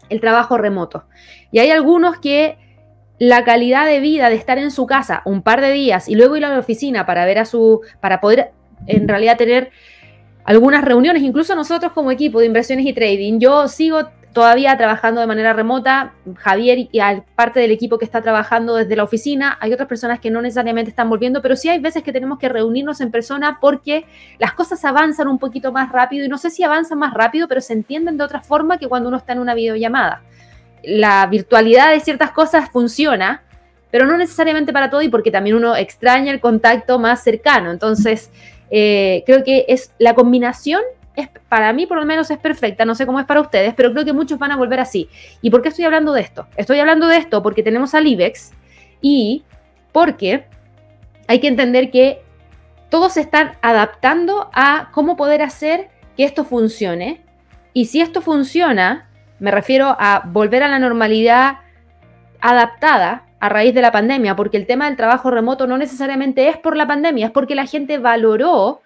[0.09, 1.05] el trabajo remoto.
[1.51, 2.57] Y hay algunos que
[3.19, 6.35] la calidad de vida de estar en su casa un par de días y luego
[6.35, 8.51] ir a la oficina para ver a su, para poder
[8.87, 9.71] en realidad tener
[10.45, 13.39] algunas reuniones, incluso nosotros como equipo de inversiones y trading.
[13.39, 16.13] Yo sigo todavía trabajando de manera remota.
[16.35, 16.99] Javier y
[17.35, 19.57] parte del equipo que está trabajando desde la oficina.
[19.61, 22.49] Hay otras personas que no necesariamente están volviendo, pero sí hay veces que tenemos que
[22.49, 24.05] reunirnos en persona porque
[24.39, 27.61] las cosas avanzan un poquito más rápido y no sé si avanzan más rápido, pero
[27.61, 30.23] se entienden de otra forma que cuando uno está en una videollamada.
[30.83, 33.43] La virtualidad de ciertas cosas funciona,
[33.91, 37.71] pero no necesariamente para todo y porque también uno extraña el contacto más cercano.
[37.71, 38.31] Entonces,
[38.69, 40.81] eh, creo que es la combinación
[41.15, 43.91] es, para mí por lo menos es perfecta, no sé cómo es para ustedes, pero
[43.91, 45.09] creo que muchos van a volver así.
[45.41, 46.47] ¿Y por qué estoy hablando de esto?
[46.57, 48.51] Estoy hablando de esto porque tenemos al IBEX
[49.01, 49.43] y
[49.91, 50.45] porque
[51.27, 52.21] hay que entender que
[52.89, 57.21] todos se están adaptando a cómo poder hacer que esto funcione.
[57.73, 61.59] Y si esto funciona, me refiero a volver a la normalidad
[62.41, 66.57] adaptada a raíz de la pandemia, porque el tema del trabajo remoto no necesariamente es
[66.57, 68.81] por la pandemia, es porque la gente valoró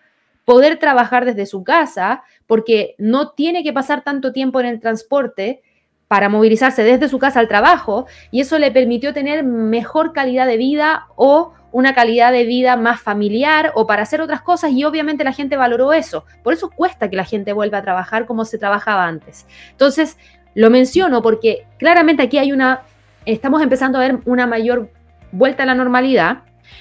[0.45, 5.61] poder trabajar desde su casa, porque no tiene que pasar tanto tiempo en el transporte
[6.07, 10.57] para movilizarse desde su casa al trabajo, y eso le permitió tener mejor calidad de
[10.57, 15.23] vida o una calidad de vida más familiar o para hacer otras cosas y obviamente
[15.23, 16.25] la gente valoró eso.
[16.43, 19.45] Por eso cuesta que la gente vuelva a trabajar como se trabajaba antes.
[19.71, 20.17] Entonces,
[20.57, 22.81] lo menciono porque claramente aquí hay una
[23.25, 24.89] estamos empezando a ver una mayor
[25.31, 26.39] vuelta a la normalidad.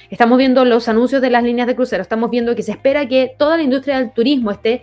[0.09, 3.35] Estamos viendo los anuncios de las líneas de crucero, estamos viendo que se espera que
[3.37, 4.81] toda la industria del turismo esté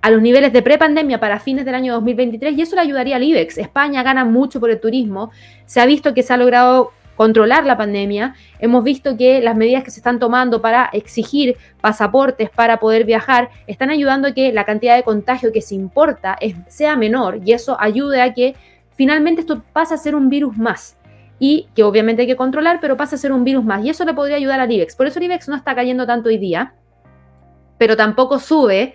[0.00, 3.24] a los niveles de prepandemia para fines del año 2023 y eso le ayudaría al
[3.24, 3.58] IBEX.
[3.58, 5.30] España gana mucho por el turismo,
[5.66, 9.84] se ha visto que se ha logrado controlar la pandemia, hemos visto que las medidas
[9.84, 14.64] que se están tomando para exigir pasaportes para poder viajar están ayudando a que la
[14.64, 18.54] cantidad de contagio que se importa sea menor y eso ayude a que
[18.92, 20.96] finalmente esto pase a ser un virus más
[21.38, 23.84] y que obviamente hay que controlar, pero pasa a ser un virus más.
[23.84, 24.96] Y eso le podría ayudar al IBEX.
[24.96, 26.72] Por eso el IBEX no está cayendo tanto hoy día,
[27.76, 28.94] pero tampoco sube,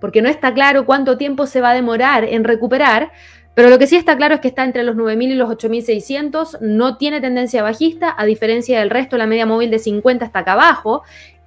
[0.00, 3.10] porque no está claro cuánto tiempo se va a demorar en recuperar.
[3.54, 6.60] Pero lo que sí está claro es que está entre los 9.000 y los 8.600,
[6.60, 10.52] no tiene tendencia bajista, a diferencia del resto, la media móvil de 50 está acá
[10.52, 11.02] abajo,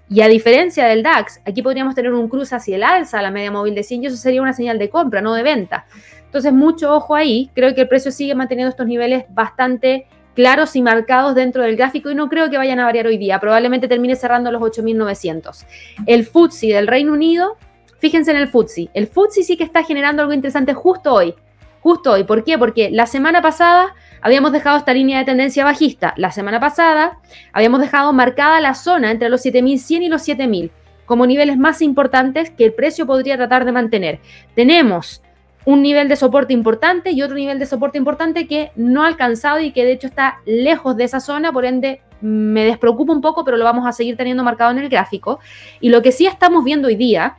[0.09, 3.51] y a diferencia del DAX, aquí podríamos tener un cruce hacia el alza, la media
[3.51, 5.85] móvil de 100, y eso sería una señal de compra, no de venta.
[6.23, 10.81] Entonces, mucho ojo ahí, creo que el precio sigue manteniendo estos niveles bastante claros y
[10.81, 13.39] marcados dentro del gráfico y no creo que vayan a variar hoy día.
[13.39, 15.65] Probablemente termine cerrando los 8.900.
[16.05, 17.57] El FTSE del Reino Unido,
[17.97, 18.89] fíjense en el FTSE.
[18.93, 21.33] El FTSE sí que está generando algo interesante justo hoy.
[21.87, 22.25] Justo hoy.
[22.25, 22.57] ¿Por qué?
[22.57, 26.13] Porque la semana pasada habíamos dejado esta línea de tendencia bajista.
[26.17, 27.19] La semana pasada
[27.53, 30.69] habíamos dejado marcada la zona entre los 7.100 y los 7.000
[31.05, 34.19] como niveles más importantes que el precio podría tratar de mantener.
[34.53, 35.23] Tenemos
[35.63, 39.61] un nivel de soporte importante y otro nivel de soporte importante que no ha alcanzado
[39.61, 43.45] y que de hecho está lejos de esa zona, por ende me despreocupa un poco,
[43.45, 45.39] pero lo vamos a seguir teniendo marcado en el gráfico.
[45.79, 47.37] Y lo que sí estamos viendo hoy día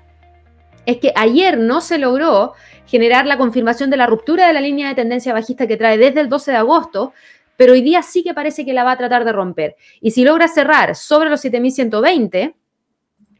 [0.88, 2.54] es que ayer no se logró
[2.88, 6.20] generar la confirmación de la ruptura de la línea de tendencia bajista que trae desde
[6.20, 7.12] el 12 de agosto,
[7.56, 9.76] pero hoy día sí que parece que la va a tratar de romper.
[10.00, 12.54] Y si logra cerrar sobre los 7120,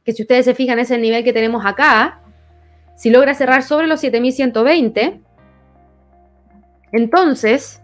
[0.05, 2.21] que si ustedes se fijan es el nivel que tenemos acá,
[2.95, 5.21] si logra cerrar sobre los 7120,
[6.93, 7.81] entonces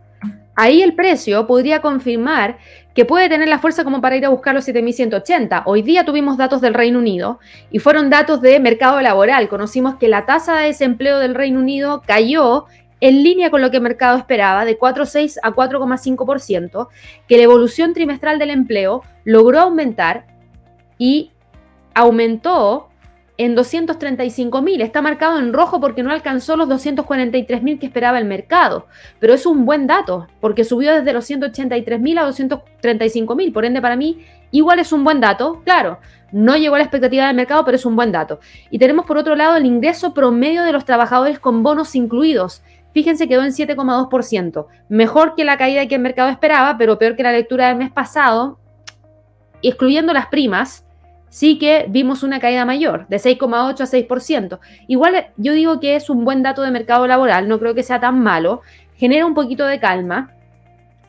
[0.55, 2.59] ahí el precio podría confirmar
[2.95, 5.65] que puede tener la fuerza como para ir a buscar los 7180.
[5.67, 7.41] Hoy día tuvimos datos del Reino Unido
[7.71, 9.49] y fueron datos de mercado laboral.
[9.49, 12.67] Conocimos que la tasa de desempleo del Reino Unido cayó
[13.01, 16.89] en línea con lo que el mercado esperaba, de 4,6 a 4,5%,
[17.29, 20.27] que la evolución trimestral del empleo logró aumentar
[20.97, 21.33] y
[21.93, 22.89] aumentó
[23.37, 24.83] en 235.000.
[24.83, 28.87] Está marcado en rojo porque no alcanzó los 243.000 que esperaba el mercado.
[29.19, 33.53] Pero es un buen dato porque subió desde los 183.000 a 235.000.
[33.53, 35.63] Por ende, para mí, igual es un buen dato.
[35.65, 35.99] Claro,
[36.33, 38.41] no llegó a la expectativa del mercado, pero es un buen dato.
[38.71, 42.63] Y tenemos por otro lado el ingreso promedio de los trabajadores con bonos incluidos.
[42.93, 44.67] Fíjense, quedó en 7,2%.
[44.89, 47.91] Mejor que la caída que el mercado esperaba, pero peor que la lectura del mes
[47.91, 48.61] pasado.
[49.63, 50.84] Excluyendo las primas,
[51.35, 54.61] sí que vimos una caída mayor, de 6,8 a 6%.
[54.87, 57.99] Igual yo digo que es un buen dato de mercado laboral, no creo que sea
[57.99, 58.61] tan malo,
[58.95, 60.33] genera un poquito de calma,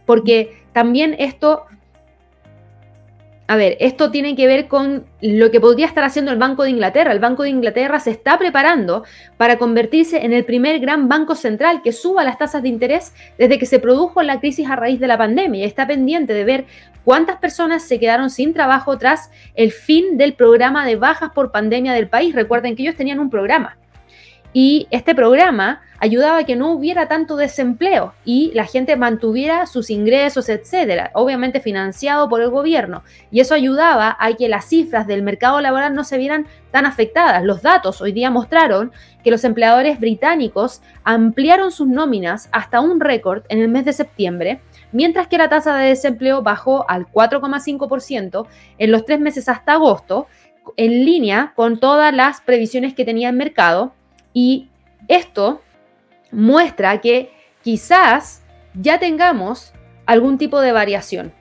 [0.08, 1.68] porque también esto
[3.48, 6.72] a ver, esto tiene que ver con lo que podría estar haciendo el Banco de
[6.72, 7.12] Inglaterra.
[7.12, 9.04] El Banco de Inglaterra se está preparando
[9.38, 13.60] para convertirse en el primer gran banco central que suba las tasas de interés desde
[13.60, 15.64] que se produjo la crisis a raíz de la pandemia.
[15.64, 16.66] Está pendiente de ver
[17.04, 21.94] cuántas personas se quedaron sin trabajo tras el fin del programa de bajas por pandemia
[21.94, 22.34] del país.
[22.34, 23.78] Recuerden que ellos tenían un programa.
[24.58, 29.90] Y este programa ayudaba a que no hubiera tanto desempleo y la gente mantuviera sus
[29.90, 33.04] ingresos, etcétera, obviamente financiado por el gobierno.
[33.32, 37.44] Y eso ayudaba a que las cifras del mercado laboral no se vieran tan afectadas.
[37.44, 38.94] Los datos hoy día mostraron
[39.26, 44.62] que los empleadores británicos ampliaron sus nóminas hasta un récord en el mes de septiembre,
[44.94, 50.28] mientras que la tasa de desempleo bajó al 4,5% en los tres meses hasta agosto,
[50.78, 53.92] en línea con todas las previsiones que tenía el mercado
[54.36, 54.68] y
[55.08, 55.62] esto
[56.30, 57.32] muestra que
[57.64, 58.44] quizás
[58.74, 59.74] ya tengamos
[60.06, 61.32] algún tipo de variación.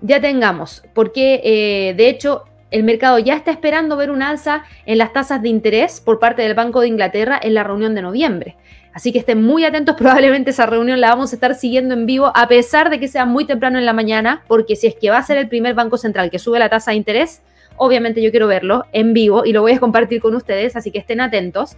[0.00, 4.96] Ya tengamos, porque eh, de hecho el mercado ya está esperando ver un alza en
[4.96, 8.56] las tasas de interés por parte del Banco de Inglaterra en la reunión de noviembre.
[8.94, 12.32] Así que estén muy atentos, probablemente esa reunión la vamos a estar siguiendo en vivo,
[12.34, 15.18] a pesar de que sea muy temprano en la mañana, porque si es que va
[15.18, 17.42] a ser el primer banco central que sube la tasa de interés,
[17.76, 20.98] obviamente yo quiero verlo en vivo y lo voy a compartir con ustedes, así que
[20.98, 21.76] estén atentos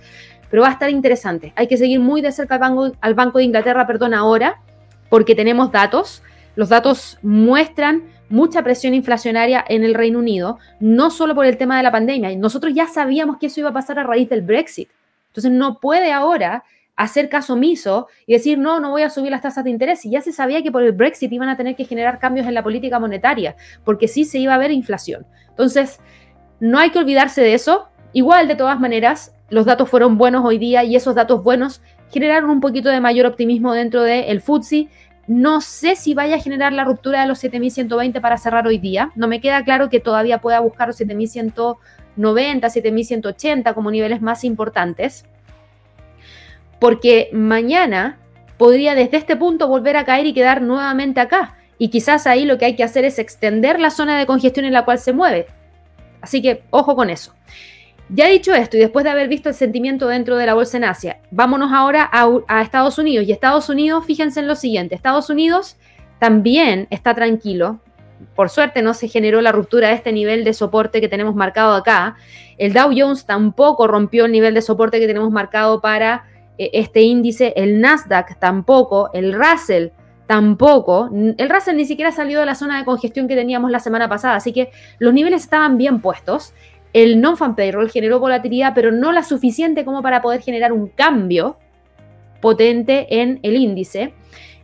[0.51, 1.53] pero va a estar interesante.
[1.57, 4.61] Hay que seguir muy de cerca al Banco, al banco de Inglaterra, perdón, ahora,
[5.09, 6.23] porque tenemos datos.
[6.57, 11.77] Los datos muestran mucha presión inflacionaria en el Reino Unido, no solo por el tema
[11.77, 12.35] de la pandemia.
[12.37, 14.89] Nosotros ya sabíamos que eso iba a pasar a raíz del Brexit.
[15.29, 16.65] Entonces no puede ahora
[16.97, 20.05] hacer caso omiso y decir, no, no voy a subir las tasas de interés.
[20.05, 22.55] Y ya se sabía que por el Brexit iban a tener que generar cambios en
[22.55, 25.27] la política monetaria, porque sí se iba a ver inflación.
[25.51, 26.01] Entonces,
[26.61, 27.89] no hay que olvidarse de eso.
[28.13, 32.51] Igual, de todas maneras, los datos fueron buenos hoy día y esos datos buenos generaron
[32.51, 34.89] un poquito de mayor optimismo dentro del el FTSE.
[35.27, 39.11] No sé si vaya a generar la ruptura de los 7120 para cerrar hoy día.
[39.15, 45.25] No me queda claro que todavía pueda buscar los 7190, 7180 como niveles más importantes.
[46.79, 48.19] Porque mañana
[48.59, 51.57] podría desde este punto volver a caer y quedar nuevamente acá.
[51.79, 54.73] Y quizás ahí lo que hay que hacer es extender la zona de congestión en
[54.73, 55.47] la cual se mueve.
[56.21, 57.35] Así que ojo con eso.
[58.15, 60.85] Ya dicho esto, y después de haber visto el sentimiento dentro de la bolsa en
[60.85, 63.27] Asia, vámonos ahora a, Estados Unidos.
[63.27, 65.77] Y Estados Unidos, fíjense en lo siguiente, Estados Unidos
[66.21, 67.81] también está tranquilo.
[68.37, 71.75] Por suerte no se generó la ruptura de este nivel de soporte que tenemos marcado
[71.75, 72.15] acá.
[72.57, 76.25] El Dow Jones tampoco rompió el nivel de soporte que tenemos marcado para
[76.57, 77.53] eh, este índice.
[77.57, 79.11] El Nasdaq tampoco.
[79.13, 79.89] El Russell
[80.27, 81.11] tampoco.
[81.13, 84.37] El Russell ni siquiera salió de la zona de congestión que teníamos la semana pasada.
[84.37, 86.55] Así que los niveles estaban bien puestos.
[86.95, 91.59] El non-fan payroll generó volatilidad, pero no la suficiente como para poder generar un cambio
[92.41, 94.15] potente en el índice.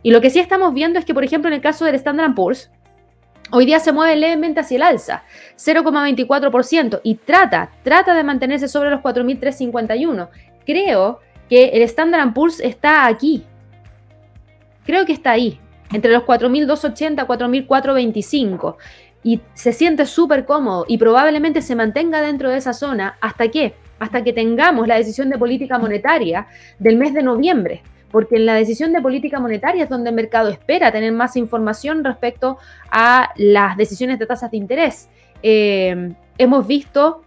[0.01, 2.33] Y lo que sí estamos viendo es que, por ejemplo, en el caso del Standard
[2.33, 2.71] Poor's,
[3.51, 5.23] hoy día se mueve levemente hacia el alza,
[5.57, 10.29] 0,24%, y trata, trata de mantenerse sobre los 4.351.
[10.65, 13.43] Creo que el Standard Poor's está aquí.
[14.85, 15.59] Creo que está ahí,
[15.91, 18.77] entre los 4.280 y 4.425
[19.23, 23.75] y se siente súper cómodo y probablemente se mantenga dentro de esa zona hasta que
[23.99, 26.47] hasta que tengamos la decisión de política monetaria
[26.79, 30.49] del mes de noviembre, porque en la decisión de política monetaria es donde el mercado
[30.49, 32.57] espera tener más información respecto
[32.89, 35.07] a las decisiones de tasas de interés.
[35.43, 37.21] Eh, hemos visto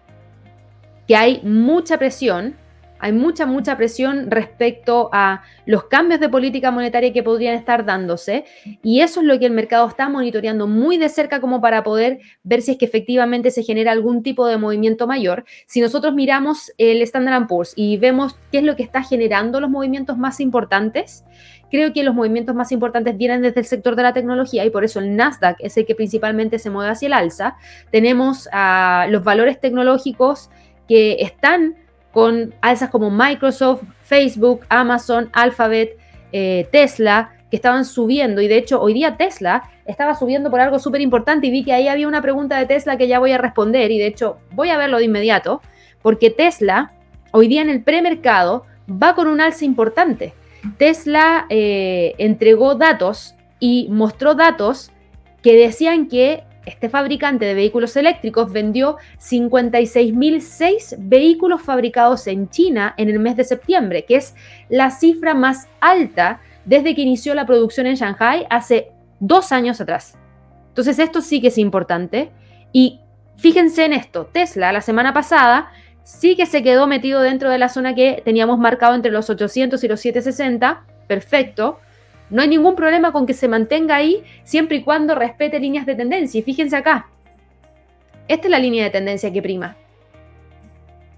[1.07, 2.57] que hay mucha presión
[3.05, 8.47] hay mucha, mucha presión respecto a los cambios de política monetaria que podrían estar dándose
[8.83, 12.21] y eso es lo que el mercado está monitoreando muy de cerca como para poder
[12.45, 15.45] ver si es que efectivamente se genera algún tipo de movimiento mayor.
[15.67, 19.69] Si nosotros miramos el Standard Poor's y vemos qué es lo que está generando los
[19.69, 21.25] movimientos más importantes,
[21.71, 24.83] creo que los movimientos más importantes vienen desde el sector de la tecnología y por
[24.83, 27.59] eso el Nasdaq es el que principalmente se mueve hacia el alza.
[27.91, 28.49] Tenemos
[29.11, 30.49] los valores tecnológicos
[30.89, 31.84] que están
[32.15, 35.99] con alzas como Microsoft, Facebook, Amazon, Alphabet,
[36.31, 38.41] eh, Tesla, que estaban subiendo.
[38.41, 41.73] Y de hecho, hoy día Tesla estaba subiendo por algo súper importante y vi que
[41.73, 43.91] ahí había una pregunta de Tesla que ya voy a responder.
[43.91, 45.61] Y de hecho, voy a verlo de inmediato,
[46.03, 46.93] porque Tesla,
[47.33, 50.35] hoy día en el premercado, va con un alza importante.
[50.79, 54.93] Tesla eh, entregó datos y mostró datos
[55.43, 63.09] que decían que este fabricante de vehículos eléctricos vendió 56.006 vehículos fabricados en China en
[63.09, 64.35] el mes de septiembre, que es
[64.69, 70.17] la cifra más alta desde que inició la producción en Shanghai hace dos años atrás.
[70.69, 72.31] Entonces esto sí que es importante.
[72.73, 73.01] Y
[73.37, 75.71] fíjense en esto, Tesla la semana pasada
[76.03, 79.83] sí que se quedó metido dentro de la zona que teníamos marcado entre los 800
[79.83, 81.79] y los 760, perfecto,
[82.31, 85.95] no hay ningún problema con que se mantenga ahí siempre y cuando respete líneas de
[85.95, 86.39] tendencia.
[86.39, 87.09] Y fíjense acá.
[88.29, 89.77] Esta es la línea de tendencia que prima.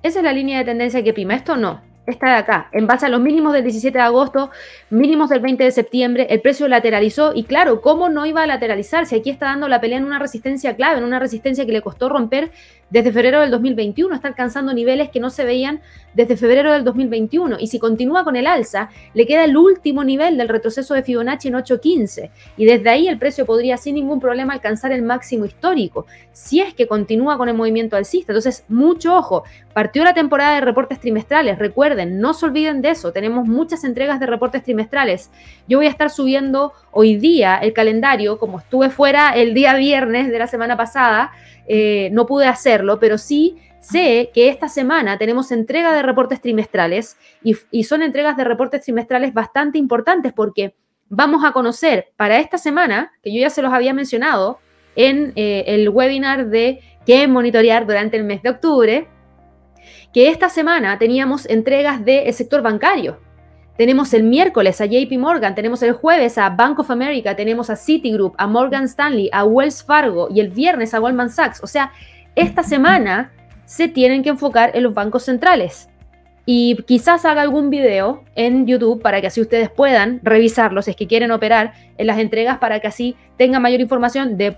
[0.03, 1.35] Esa es la línea de tendencia que prima.
[1.35, 1.81] Esto no.
[2.07, 2.69] Esta de acá.
[2.73, 4.51] En base a los mínimos del 17 de agosto,
[4.91, 7.33] mínimos del 20 de septiembre, el precio lateralizó.
[7.35, 9.07] Y claro, ¿cómo no iba a lateralizar?
[9.07, 11.83] Si aquí está dando la pelea en una resistencia clave, en una resistencia que le
[11.83, 12.53] costó romper
[12.91, 15.81] desde febrero del 2021, está alcanzando niveles que no se veían
[16.15, 17.57] desde febrero del 2021.
[17.59, 21.49] Y si continúa con el alza, le queda el último nivel del retroceso de Fibonacci
[21.49, 22.31] en 8.15.
[22.57, 26.75] Y desde ahí el precio podría sin ningún problema alcanzar el máximo histórico, si es
[26.75, 28.33] que continúa con el movimiento alcista.
[28.33, 31.59] Entonces, mucho ojo, partió la temporada de reportes trimestrales.
[31.59, 33.13] Recuerden, no se olviden de eso.
[33.13, 35.31] Tenemos muchas entregas de reportes trimestrales.
[35.69, 40.31] Yo voy a estar subiendo hoy día el calendario, como estuve fuera el día viernes
[40.31, 41.33] de la semana pasada,
[41.69, 47.17] eh, no pude hacerlo, pero sí sé que esta semana tenemos entrega de reportes trimestrales
[47.43, 50.75] y, son entregas de reportes trimestrales bastante importantes porque
[51.09, 54.59] vamos a conocer para esta semana, que yo ya se los había mencionado
[54.97, 59.09] en eh, el webinar de qué monitorear durante el mes de octubre,
[60.13, 63.21] que esta semana teníamos entregas del sector bancario.
[63.77, 67.77] Tenemos el miércoles a JP Morgan, tenemos el jueves a Bank of America, tenemos a
[67.77, 71.63] Citigroup, a Morgan Stanley, a Wells Fargo y el viernes a Goldman Sachs.
[71.63, 71.93] O sea,
[72.35, 73.33] esta semana
[73.67, 75.91] se tienen que enfocar en los bancos centrales.
[76.49, 80.97] Y quizás haga algún video en YouTube para que así ustedes puedan revisarlos si es
[80.97, 84.57] que quieren operar en las entregas para que así tengan mayor información, de,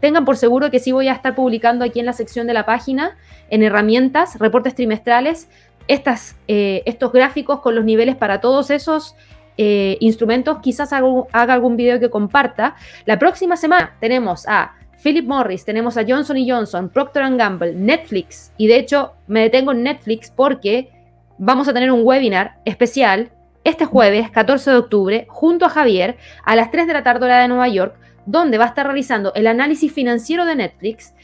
[0.00, 2.64] tengan por seguro que sí voy a estar publicando aquí en la sección de la
[2.64, 3.18] página,
[3.50, 5.48] en herramientas, reportes trimestrales,
[5.88, 9.14] eh, estos gráficos con los niveles para todos esos
[9.58, 12.76] eh, instrumentos, quizás haga algún video que comparta.
[13.04, 18.66] La próxima semana tenemos a Philip Morris, tenemos a Johnson Johnson, Procter Gamble, Netflix, y
[18.66, 20.90] de hecho me detengo en Netflix porque
[21.38, 23.30] vamos a tener un webinar especial
[23.64, 27.40] este jueves, 14 de octubre, junto a Javier, a las 3 de la tarde hora
[27.40, 31.14] de Nueva York, donde va a estar realizando el análisis financiero de Netflix,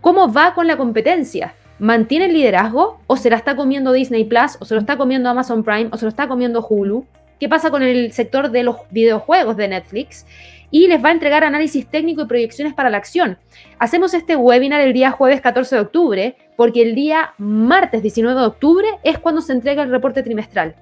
[0.00, 1.54] cómo va con la competencia.
[1.80, 5.30] ¿Mantiene el liderazgo o se la está comiendo Disney Plus o se lo está comiendo
[5.30, 7.06] Amazon Prime o se lo está comiendo Hulu?
[7.40, 10.26] ¿Qué pasa con el sector de los videojuegos de Netflix?
[10.70, 13.38] y les va a entregar análisis técnico y proyecciones para la acción.
[13.78, 18.46] Hacemos este webinar el día jueves 14 de octubre porque el día martes 19 de
[18.46, 20.76] octubre es cuando se entrega el reporte trimestral.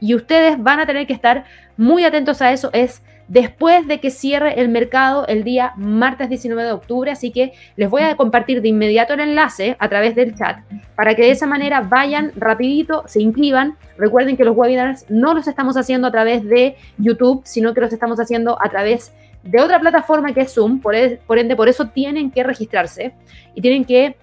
[0.00, 1.44] Y ustedes van a tener que estar
[1.76, 2.70] muy atentos a eso.
[2.72, 7.10] Es después de que cierre el mercado el día martes 19 de octubre.
[7.10, 10.58] Así que les voy a compartir de inmediato el enlace a través del chat
[10.96, 13.76] para que de esa manera vayan rapidito, se inscriban.
[13.96, 17.92] Recuerden que los webinars no los estamos haciendo a través de YouTube, sino que los
[17.92, 19.12] estamos haciendo a través
[19.42, 23.14] de otra plataforma que es Zoom, por, e, ende, por eso tienen que registrarse
[23.54, 24.16] y tienen que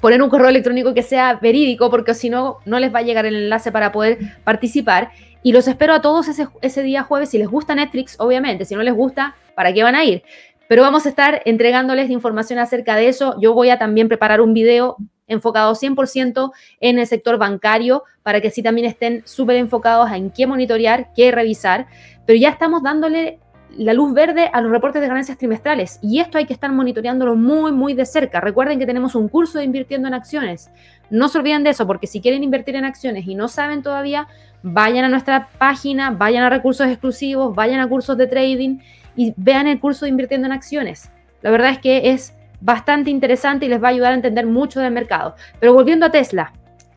[0.00, 3.26] poner un correo electrónico que sea verídico, porque si no, no les va a llegar
[3.26, 5.10] el enlace para poder participar.
[5.44, 7.28] Y los espero a todos ese, día jueves.
[7.28, 8.64] Si les gusta Netflix, obviamente.
[8.64, 10.22] Si no les gusta, ¿para qué van a ir?
[10.70, 13.38] Pero vamos a estar entregándoles información acerca de eso.
[13.38, 18.48] Yo voy a también preparar un video enfocado 100% en el sector bancario para que
[18.48, 21.88] así también estén súper enfocados en qué monitorear, qué revisar.
[22.24, 23.38] Pero ya estamos dándole
[23.76, 27.36] la luz verde a los reportes de ganancias trimestrales y esto hay que estar monitoreándolo
[27.36, 28.40] muy, muy de cerca.
[28.40, 30.70] Recuerden que tenemos un curso de invirtiendo en acciones.
[31.10, 34.28] No se olviden de eso porque si quieren invertir en acciones y no saben todavía,
[34.62, 38.78] vayan a nuestra página, vayan a recursos exclusivos, vayan a cursos de trading
[39.16, 41.10] y vean el curso de invirtiendo en acciones.
[41.42, 44.80] La verdad es que es bastante interesante y les va a ayudar a entender mucho
[44.80, 45.36] del mercado.
[45.60, 46.52] Pero volviendo a Tesla,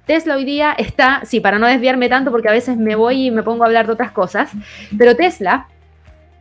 [0.05, 3.31] Tesla hoy día está, sí, para no desviarme tanto porque a veces me voy y
[3.31, 4.49] me pongo a hablar de otras cosas,
[4.97, 5.67] pero Tesla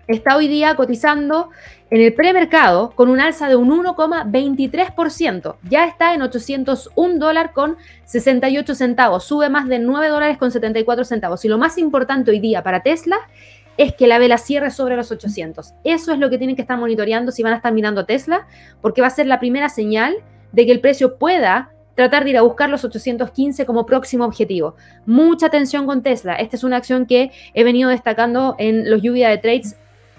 [0.06, 1.50] está hoy día cotizando
[1.90, 5.56] en el premercado con un alza de un 1,23%.
[5.68, 9.24] Ya está en 801 dólares con 68 centavos.
[9.24, 11.44] Sube más de 9 dólares con 74 centavos.
[11.44, 13.18] Y lo más importante hoy día para Tesla
[13.76, 15.74] es que la vela cierre sobre los 800.
[15.84, 18.46] Eso es lo que tienen que estar monitoreando si van a estar mirando Tesla,
[18.80, 20.16] porque va a ser la primera señal
[20.52, 24.76] de que el precio pueda tratar de ir a buscar los 815 como próximo objetivo.
[25.06, 26.34] Mucha atención con Tesla.
[26.34, 29.76] Esta es una acción que he venido destacando en los lluvia de trades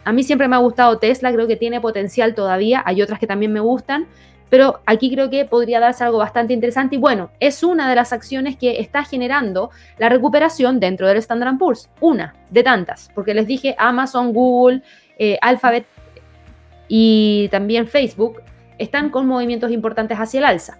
[0.07, 3.27] a mí siempre me ha gustado Tesla, creo que tiene potencial todavía, hay otras que
[3.27, 4.07] también me gustan,
[4.49, 8.13] pero aquí creo que podría darse algo bastante interesante y bueno, es una de las
[8.13, 13.47] acciones que está generando la recuperación dentro del Standard Poor's, una de tantas, porque les
[13.47, 14.81] dije Amazon, Google,
[15.19, 15.85] eh, Alphabet
[16.87, 18.41] y también Facebook
[18.77, 20.79] están con movimientos importantes hacia el alza.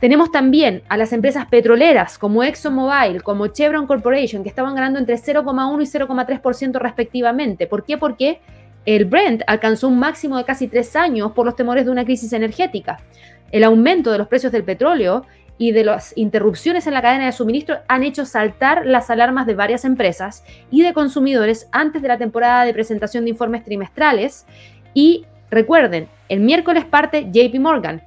[0.00, 5.16] Tenemos también a las empresas petroleras como ExxonMobil, como Chevron Corporation, que estaban ganando entre
[5.16, 7.66] 0,1 y 0,3% respectivamente.
[7.66, 7.98] ¿Por qué?
[7.98, 8.40] Porque
[8.86, 12.32] el Brent alcanzó un máximo de casi tres años por los temores de una crisis
[12.32, 12.98] energética.
[13.50, 15.26] El aumento de los precios del petróleo
[15.58, 19.56] y de las interrupciones en la cadena de suministro han hecho saltar las alarmas de
[19.56, 24.46] varias empresas y de consumidores antes de la temporada de presentación de informes trimestrales.
[24.94, 28.02] Y recuerden, el miércoles parte JP Morgan.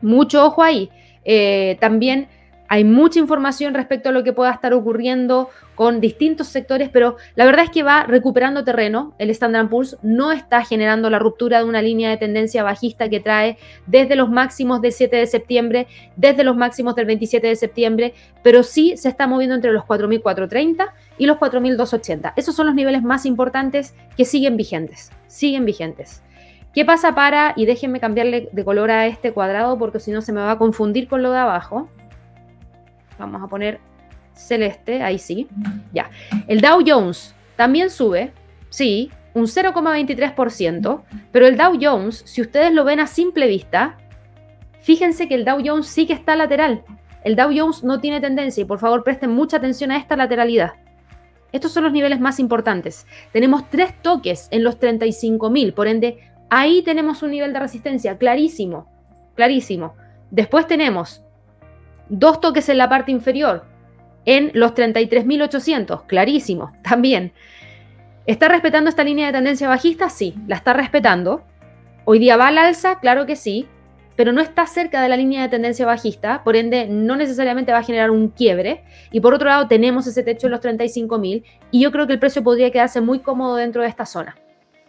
[0.00, 0.90] Mucho ojo ahí.
[1.30, 2.28] Eh, también
[2.70, 7.46] Hay mucha información respecto a lo que pueda estar ocurriendo con distintos sectores, pero la
[7.46, 9.14] verdad es que va recuperando terreno.
[9.18, 13.20] El Standard Poor's no está generando la ruptura de una línea de tendencia bajista que
[13.20, 13.56] trae
[13.86, 18.12] desde los máximos del 7 de septiembre, desde los máximos del 27 de septiembre,
[18.42, 22.34] pero sí se está moviendo entre los 4.430 y los 4.280.
[22.36, 26.22] Esos son los niveles más importantes que siguen vigentes, siguen vigentes.
[26.72, 30.32] ¿Qué pasa para, y déjenme cambiarle de color a este cuadrado porque si no se
[30.32, 31.88] me va a confundir con lo de abajo?
[33.18, 33.80] Vamos a poner
[34.34, 35.48] celeste, ahí sí.
[35.92, 36.10] Ya.
[36.46, 38.32] El Dow Jones también sube,
[38.68, 41.02] sí, un 0,23%,
[41.32, 43.96] pero el Dow Jones, si ustedes lo ven a simple vista,
[44.80, 46.84] fíjense que el Dow Jones sí que está lateral.
[47.24, 50.74] El Dow Jones no tiene tendencia y por favor presten mucha atención a esta lateralidad.
[51.50, 53.06] Estos son los niveles más importantes.
[53.32, 56.18] Tenemos tres toques en los 35.000, por ende,
[56.50, 58.88] ahí tenemos un nivel de resistencia clarísimo,
[59.34, 59.94] clarísimo.
[60.30, 61.24] Después tenemos
[62.08, 63.64] Dos toques en la parte inferior,
[64.24, 67.32] en los 33.800, clarísimo, también.
[68.26, 70.08] ¿Está respetando esta línea de tendencia bajista?
[70.08, 71.44] Sí, la está respetando.
[72.04, 73.66] Hoy día va al alza, claro que sí,
[74.16, 77.78] pero no está cerca de la línea de tendencia bajista, por ende no necesariamente va
[77.78, 78.84] a generar un quiebre.
[79.12, 82.18] Y por otro lado tenemos ese techo en los 35.000 y yo creo que el
[82.18, 84.36] precio podría quedarse muy cómodo dentro de esta zona.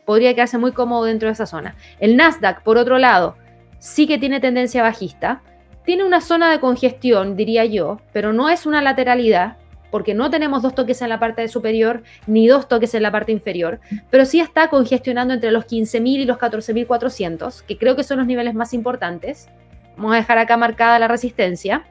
[0.06, 1.76] Podría quedarse muy cómodo dentro de esa zona.
[2.00, 3.36] El Nasdaq, por otro lado,
[3.80, 5.41] sí que tiene tendencia bajista,
[5.86, 9.58] tiene una zona de congestión, diría yo, pero no es una lateralidad,
[9.91, 13.32] porque no tenemos dos toques en la parte superior ni dos toques en la parte
[13.32, 13.80] inferior,
[14.10, 18.28] pero sí está congestionando entre los 15.000 y los 14.400, que creo que son los
[18.28, 19.50] niveles más importantes.
[19.95, 21.84] Vamos a dejar acá marcada la resistencia.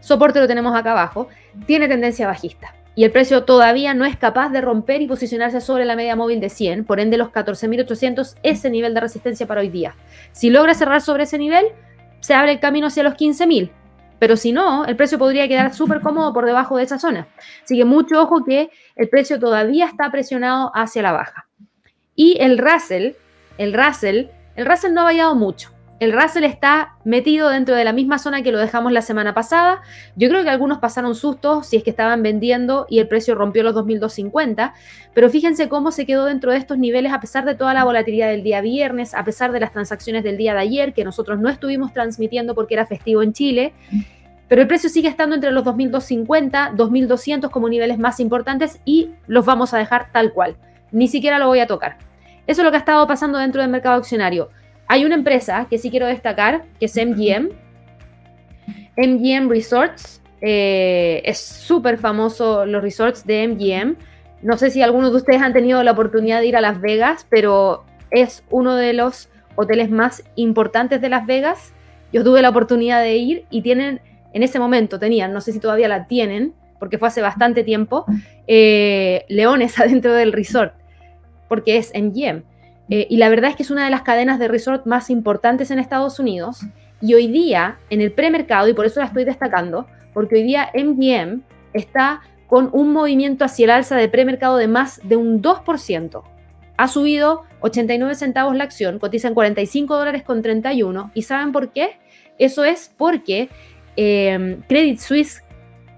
[0.00, 1.28] Soporte lo tenemos acá abajo.
[1.66, 2.74] Tiene tendencia bajista.
[2.98, 6.40] Y el precio todavía no es capaz de romper y posicionarse sobre la media móvil
[6.40, 6.84] de 100.
[6.84, 9.94] Por ende, los 14.800 es el nivel de resistencia para hoy día.
[10.32, 11.66] Si logra cerrar sobre ese nivel,
[12.18, 13.70] se abre el camino hacia los 15.000.
[14.18, 17.28] Pero si no, el precio podría quedar súper cómodo por debajo de esa zona.
[17.62, 21.46] Así que mucho ojo que el precio todavía está presionado hacia la baja.
[22.16, 23.12] Y el Russell,
[23.58, 24.26] el Russell,
[24.56, 25.70] el Russell no ha variado mucho.
[26.00, 29.82] El Russell está metido dentro de la misma zona que lo dejamos la semana pasada.
[30.14, 33.64] Yo creo que algunos pasaron sustos si es que estaban vendiendo y el precio rompió
[33.64, 34.74] los 2.250,
[35.12, 38.28] pero fíjense cómo se quedó dentro de estos niveles a pesar de toda la volatilidad
[38.28, 41.48] del día viernes, a pesar de las transacciones del día de ayer que nosotros no
[41.48, 43.72] estuvimos transmitiendo porque era festivo en Chile.
[44.46, 49.44] Pero el precio sigue estando entre los 2.250, 2.200 como niveles más importantes y los
[49.44, 50.56] vamos a dejar tal cual.
[50.92, 51.98] Ni siquiera lo voy a tocar.
[52.46, 54.48] Eso es lo que ha estado pasando dentro del mercado accionario.
[54.88, 57.50] Hay una empresa que sí quiero destacar, que es MGM.
[58.96, 60.22] MGM Resorts.
[60.40, 63.96] Eh, es súper famoso los resorts de MGM.
[64.42, 67.26] No sé si algunos de ustedes han tenido la oportunidad de ir a Las Vegas,
[67.28, 71.74] pero es uno de los hoteles más importantes de Las Vegas.
[72.12, 74.00] Yo tuve la oportunidad de ir y tienen,
[74.32, 78.06] en ese momento tenían, no sé si todavía la tienen, porque fue hace bastante tiempo,
[78.46, 80.72] eh, leones adentro del resort,
[81.48, 82.44] porque es MGM.
[82.90, 85.70] Eh, y la verdad es que es una de las cadenas de resort más importantes
[85.70, 86.60] en Estados Unidos.
[87.00, 90.70] Y hoy día, en el premercado, y por eso la estoy destacando, porque hoy día
[90.74, 96.22] MGM está con un movimiento hacia el alza de premercado de más de un 2%.
[96.76, 101.10] Ha subido 89 centavos la acción, cotiza en 45 dólares con 31.
[101.14, 101.98] ¿Y saben por qué?
[102.38, 103.50] Eso es porque
[103.96, 105.42] em, Credit Suisse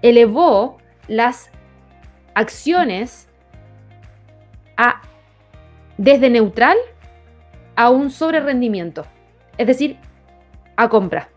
[0.01, 0.77] elevó
[1.07, 1.51] las
[2.33, 3.27] acciones
[4.75, 5.01] a
[6.01, 6.77] desde neutral
[7.75, 9.05] a un sobre rendimiento,
[9.59, 9.97] es decir,
[10.75, 11.29] a compra,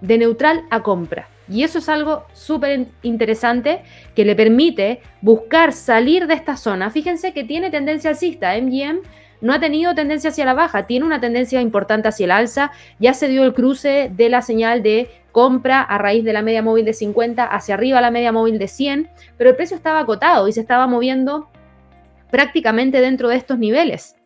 [0.00, 1.28] de neutral a compra.
[1.48, 3.82] Y eso es algo súper interesante
[4.16, 6.90] que le permite buscar salir de esta zona.
[6.90, 8.56] Fíjense que tiene tendencia alcista.
[8.60, 9.02] MGM
[9.40, 12.72] no ha tenido tendencia hacia la baja, tiene una tendencia importante hacia el alza.
[12.98, 16.62] Ya se dio el cruce de la señal de compra a raíz de la media
[16.62, 20.48] móvil de 50 hacia arriba la media móvil de 100, pero el precio estaba acotado
[20.48, 21.48] y se estaba moviendo
[22.32, 24.16] prácticamente dentro de estos niveles,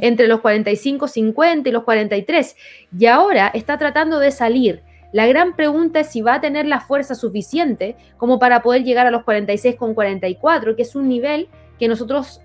[0.00, 2.56] entre los 45, 50 y los 43.
[2.98, 4.82] Y ahora está tratando de salir.
[5.12, 9.06] La gran pregunta es si va a tener la fuerza suficiente como para poder llegar
[9.06, 12.40] a los 46 con 44, que es un nivel que nosotros,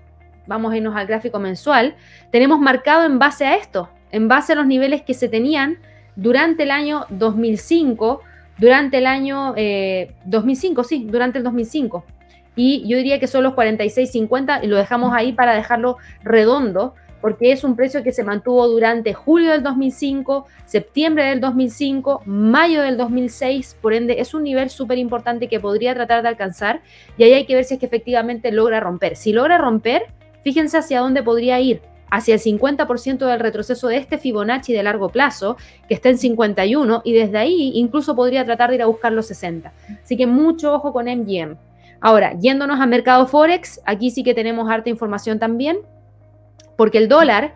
[0.46, 1.96] vamos a irnos al gráfico mensual,
[2.30, 5.78] tenemos marcado en base a esto, en base a los niveles que se tenían
[6.14, 8.20] durante el año 2005,
[8.58, 9.54] durante el año
[10.26, 12.04] 2005, eh, sí, durante el 2005
[12.62, 16.92] y yo diría que son los 46.50 y lo dejamos ahí para dejarlo redondo
[17.22, 22.82] porque es un precio que se mantuvo durante julio del 2005, septiembre del 2005, mayo
[22.82, 26.82] del 2006, por ende es un nivel súper importante que podría tratar de alcanzar
[27.16, 29.16] y ahí hay que ver si es que efectivamente logra romper.
[29.16, 30.08] Si logra romper,
[30.44, 31.80] fíjense hacia dónde podría ir,
[32.10, 35.56] hacia el 50% del retroceso de este Fibonacci de largo plazo,
[35.88, 39.28] que está en 51, y desde ahí incluso podría tratar de ir a buscar los
[39.28, 39.72] 60.
[40.02, 41.69] Así que mucho ojo con MGM.
[42.00, 45.78] Ahora, yéndonos al mercado Forex, aquí sí que tenemos harta información también,
[46.76, 47.54] porque el dólar,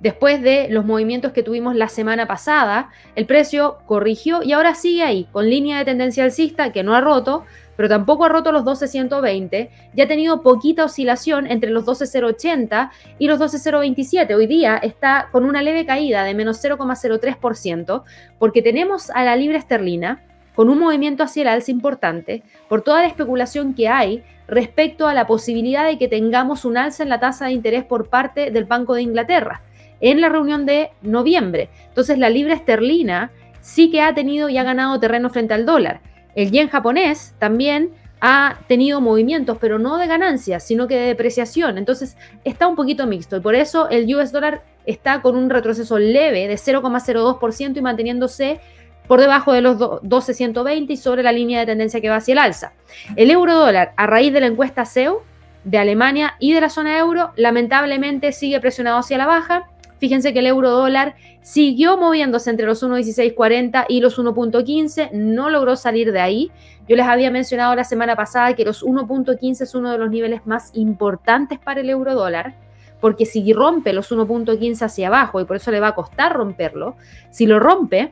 [0.00, 5.02] después de los movimientos que tuvimos la semana pasada, el precio corrigió y ahora sigue
[5.02, 7.44] ahí, con línea de tendencia alcista que no ha roto,
[7.76, 13.28] pero tampoco ha roto los 12.120, ya ha tenido poquita oscilación entre los 12.080 y
[13.28, 14.34] los 12.027.
[14.34, 18.02] Hoy día está con una leve caída de menos 0,03%,
[18.38, 20.22] porque tenemos a la libra esterlina
[20.56, 25.14] con un movimiento hacia el alza importante por toda la especulación que hay respecto a
[25.14, 28.64] la posibilidad de que tengamos un alza en la tasa de interés por parte del
[28.64, 29.62] Banco de Inglaterra
[30.00, 31.68] en la reunión de noviembre.
[31.88, 33.30] Entonces la libra esterlina
[33.60, 36.00] sí que ha tenido y ha ganado terreno frente al dólar.
[36.34, 37.90] El yen japonés también
[38.20, 41.76] ha tenido movimientos, pero no de ganancias, sino que de depreciación.
[41.78, 45.98] Entonces está un poquito mixto y por eso el US dólar está con un retroceso
[45.98, 48.60] leve de 0,02% y manteniéndose
[49.06, 52.38] por debajo de los 12.120 y sobre la línea de tendencia que va hacia el
[52.38, 52.72] alza.
[53.16, 55.22] El euro dólar, a raíz de la encuesta SEO
[55.64, 59.68] de Alemania y de la zona euro, lamentablemente sigue presionado hacia la baja.
[59.98, 65.76] Fíjense que el euro dólar siguió moviéndose entre los 1.1640 y los 1.15, no logró
[65.76, 66.50] salir de ahí.
[66.88, 70.46] Yo les había mencionado la semana pasada que los 1.15 es uno de los niveles
[70.46, 72.54] más importantes para el euro dólar,
[73.00, 76.96] porque si rompe los 1.15 hacia abajo, y por eso le va a costar romperlo,
[77.30, 78.10] si lo rompe,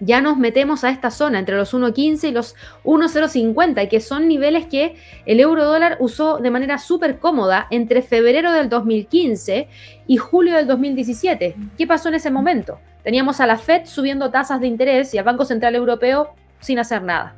[0.00, 4.66] ya nos metemos a esta zona entre los 1.15 y los 1.050, que son niveles
[4.66, 9.68] que el euro dólar usó de manera súper cómoda entre febrero del 2015
[10.06, 11.56] y julio del 2017.
[11.78, 12.78] ¿Qué pasó en ese momento?
[13.02, 17.02] Teníamos a la Fed subiendo tasas de interés y al Banco Central Europeo sin hacer
[17.02, 17.34] nada.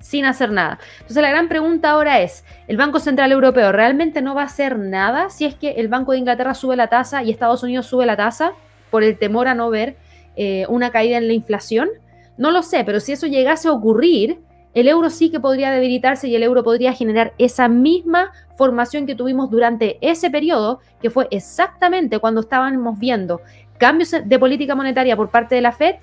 [0.00, 0.78] Sin hacer nada.
[1.00, 4.78] Entonces la gran pregunta ahora es, ¿el Banco Central Europeo realmente no va a hacer
[4.78, 8.06] nada si es que el Banco de Inglaterra sube la tasa y Estados Unidos sube
[8.06, 8.52] la tasa
[8.90, 9.96] por el temor a no ver
[10.36, 11.88] eh, una caída en la inflación?
[12.36, 14.40] No lo sé, pero si eso llegase a ocurrir,
[14.74, 19.14] el euro sí que podría debilitarse y el euro podría generar esa misma formación que
[19.14, 23.40] tuvimos durante ese periodo, que fue exactamente cuando estábamos viendo
[23.78, 25.96] cambios de política monetaria por parte de la Fed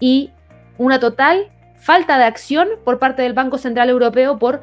[0.00, 0.30] y
[0.78, 4.62] una total falta de acción por parte del Banco Central Europeo por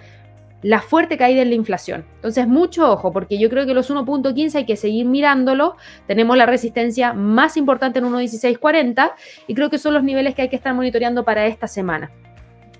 [0.62, 2.06] la fuerte caída en la inflación.
[2.16, 5.76] Entonces, mucho ojo, porque yo creo que los 1.15 hay que seguir mirándolo.
[6.08, 9.14] Tenemos la resistencia más importante en 1.1640
[9.48, 12.12] y creo que son los niveles que hay que estar monitoreando para esta semana.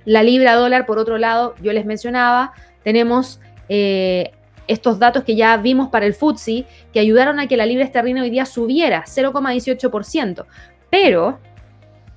[0.06, 2.54] La libra dólar, por otro lado, yo les mencionaba,
[2.84, 4.32] tenemos eh,
[4.68, 8.22] estos datos que ya vimos para el FTSE que ayudaron a que la libra esterlina
[8.22, 10.46] hoy día subiera 0,18%.
[10.90, 11.40] Pero,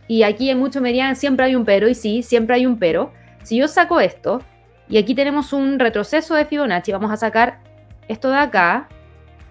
[0.09, 3.13] y aquí en muchos me siempre hay un pero, y sí, siempre hay un pero.
[3.43, 4.41] Si yo saco esto,
[4.89, 6.93] y aquí tenemos un retroceso de Fibonacci.
[6.93, 7.61] Vamos a sacar
[8.09, 8.89] esto de acá.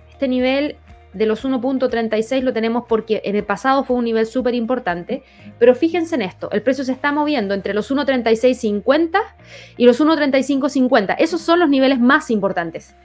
[0.09, 0.77] Este nivel
[1.13, 5.23] de los 1.36 lo tenemos porque en el pasado fue un nivel súper importante.
[5.59, 9.19] Pero fíjense en esto, el precio se está moviendo entre los 1.3650
[9.77, 11.15] y los 1.3550.
[11.19, 12.95] Esos son los niveles más importantes.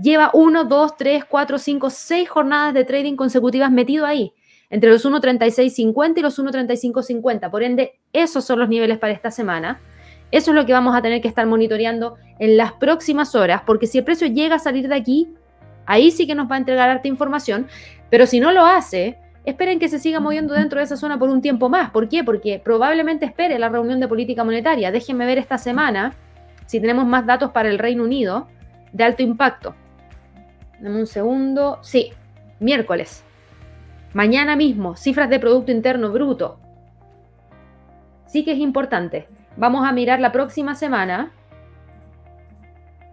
[0.00, 4.32] Lleva 1, 2, 3, 4, 5, 6 jornadas de trading consecutivas metido ahí,
[4.70, 7.50] entre los 1.3650 y los 1.3550.
[7.50, 9.80] Por ende, esos son los niveles para esta semana.
[10.30, 13.86] Eso es lo que vamos a tener que estar monitoreando en las próximas horas, porque
[13.86, 15.34] si el precio llega a salir de aquí,
[15.86, 17.66] ahí sí que nos va a entregar harta información,
[18.10, 21.30] pero si no lo hace, esperen que se siga moviendo dentro de esa zona por
[21.30, 21.90] un tiempo más.
[21.90, 22.22] ¿Por qué?
[22.22, 24.92] Porque probablemente espere la reunión de política monetaria.
[24.92, 26.14] Déjenme ver esta semana
[26.66, 28.46] si tenemos más datos para el Reino Unido
[28.92, 29.74] de alto impacto.
[30.80, 31.78] Dame un segundo.
[31.82, 32.12] Sí,
[32.58, 33.24] miércoles.
[34.12, 36.58] Mañana mismo, cifras de Producto Interno Bruto.
[38.26, 39.26] Sí que es importante.
[39.56, 41.32] Vamos a mirar la próxima semana.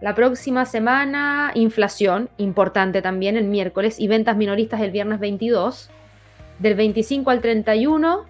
[0.00, 5.90] La próxima semana, inflación, importante también el miércoles, y ventas minoristas el viernes 22.
[6.60, 8.26] Del 25 al 31,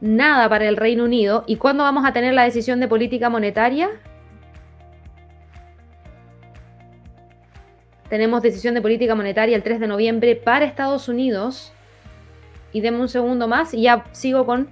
[0.00, 1.44] nada para el Reino Unido.
[1.46, 3.90] ¿Y cuándo vamos a tener la decisión de política monetaria?
[8.08, 11.72] Tenemos decisión de política monetaria el 3 de noviembre para Estados Unidos.
[12.72, 14.68] Y deme un segundo más y ya sigo con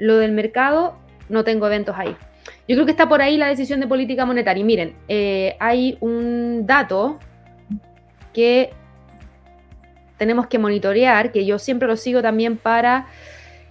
[0.00, 0.96] lo del mercado,
[1.28, 2.16] no tengo eventos ahí.
[2.66, 4.60] Yo creo que está por ahí la decisión de política monetaria.
[4.60, 7.18] Y miren, eh, hay un dato
[8.32, 8.72] que
[10.16, 13.06] tenemos que monitorear, que yo siempre lo sigo también para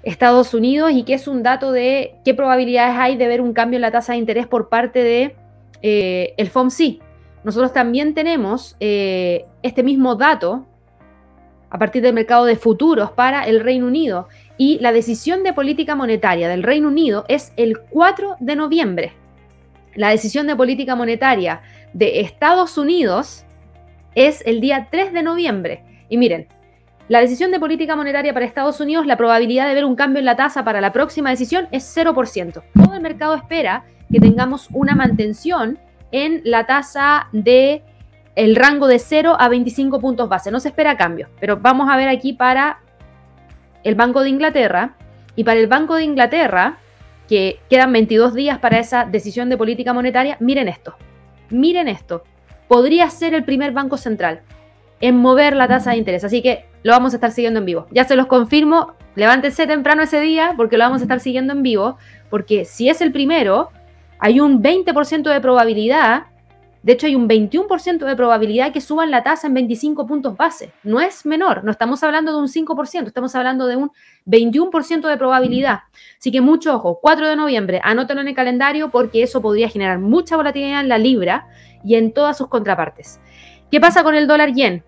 [0.04, 3.78] Estados Unidos y que es un dato de qué probabilidades hay de ver un cambio
[3.78, 5.36] en la tasa de interés por parte de
[5.82, 7.02] eh, el FOMC.
[7.44, 10.66] Nosotros también tenemos eh, este mismo dato
[11.70, 14.28] a partir del mercado de futuros para el Reino Unido
[14.60, 19.14] y la decisión de política monetaria del Reino Unido es el 4 de noviembre.
[19.96, 21.62] La decisión de política monetaria
[21.94, 23.46] de Estados Unidos
[24.16, 25.84] es el día 3 de noviembre.
[26.10, 26.50] Y miren,
[27.08, 30.26] la decisión de política monetaria para Estados Unidos, la probabilidad de ver un cambio en
[30.26, 32.62] la tasa para la próxima decisión es 0%.
[32.74, 35.80] Todo el mercado espera que tengamos una mantención
[36.12, 37.82] en la tasa de
[38.36, 40.52] el rango de 0 a 25 puntos base.
[40.52, 42.80] No se espera cambio, pero vamos a ver aquí para
[43.84, 44.96] el Banco de Inglaterra.
[45.36, 46.78] Y para el Banco de Inglaterra,
[47.28, 50.96] que quedan 22 días para esa decisión de política monetaria, miren esto.
[51.50, 52.24] Miren esto.
[52.68, 54.42] Podría ser el primer banco central
[55.00, 56.24] en mover la tasa de interés.
[56.24, 57.88] Así que lo vamos a estar siguiendo en vivo.
[57.92, 61.64] Ya se los confirmo, levántense temprano ese día porque lo vamos a estar siguiendo en
[61.64, 61.98] vivo,
[62.30, 63.70] porque si es el primero,
[64.20, 66.24] hay un 20% de probabilidad,
[66.82, 70.72] de hecho hay un 21% de probabilidad que suban la tasa en 25 puntos base.
[70.84, 73.92] No es menor, no estamos hablando de un 5%, estamos hablando de un
[74.26, 75.80] 21% de probabilidad.
[76.18, 80.00] Así que mucho ojo, 4 de noviembre, anótenlo en el calendario porque eso podría generar
[80.00, 81.48] mucha volatilidad en la libra
[81.84, 83.20] y en todas sus contrapartes.
[83.70, 84.84] ¿Qué pasa con el dólar yen?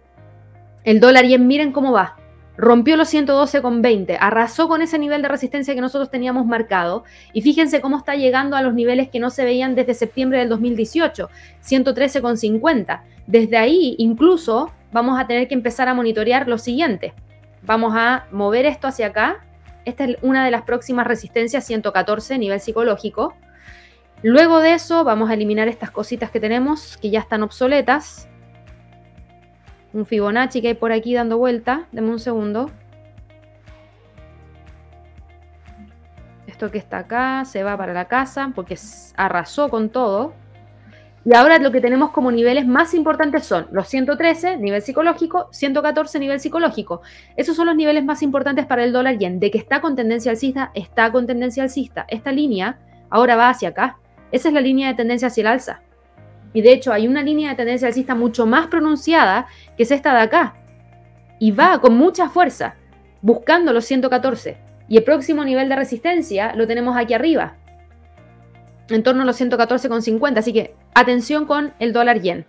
[0.84, 2.21] El dólar yen, miren cómo va.
[2.58, 7.80] Rompió los 112,20, arrasó con ese nivel de resistencia que nosotros teníamos marcado y fíjense
[7.80, 11.30] cómo está llegando a los niveles que no se veían desde septiembre del 2018,
[11.64, 13.02] 113,50.
[13.26, 17.14] Desde ahí incluso vamos a tener que empezar a monitorear lo siguiente.
[17.64, 19.46] Vamos a mover esto hacia acá.
[19.86, 23.34] Esta es una de las próximas resistencias, 114, nivel psicológico.
[24.24, 28.28] Luego de eso vamos a eliminar estas cositas que tenemos que ya están obsoletas
[29.94, 31.88] un Fibonacci que hay por aquí dando vuelta.
[31.92, 32.70] Deme un segundo.
[36.48, 38.78] Esto que está acá se va para la casa porque
[39.16, 40.34] arrasó con todo.
[41.24, 46.20] Y ahora lo que tenemos como niveles más importantes son los 113, nivel psicológico, 114,
[46.20, 47.02] nivel psicológico.
[47.36, 49.40] Esos son los niveles más importantes para el dólar yen.
[49.40, 52.06] De que está con tendencia alcista, está con tendencia alcista.
[52.08, 52.80] Esta línea
[53.12, 53.98] ahora va hacia acá.
[54.32, 55.82] Esa es la línea de tendencia hacia el alza.
[56.54, 59.48] Y de hecho hay una línea de tendencia alcista mucho más pronunciada
[59.82, 60.54] que es esta de acá.
[61.40, 62.76] Y va con mucha fuerza,
[63.24, 64.60] buscando los 114.
[64.88, 67.56] Y el próximo nivel de resistencia lo tenemos aquí arriba,
[68.90, 70.38] en torno a los 114,50.
[70.38, 72.46] Así que atención con el dólar yen.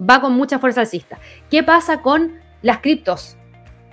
[0.00, 1.18] Va con mucha fuerza alcista.
[1.50, 3.36] ¿Qué pasa con las criptos?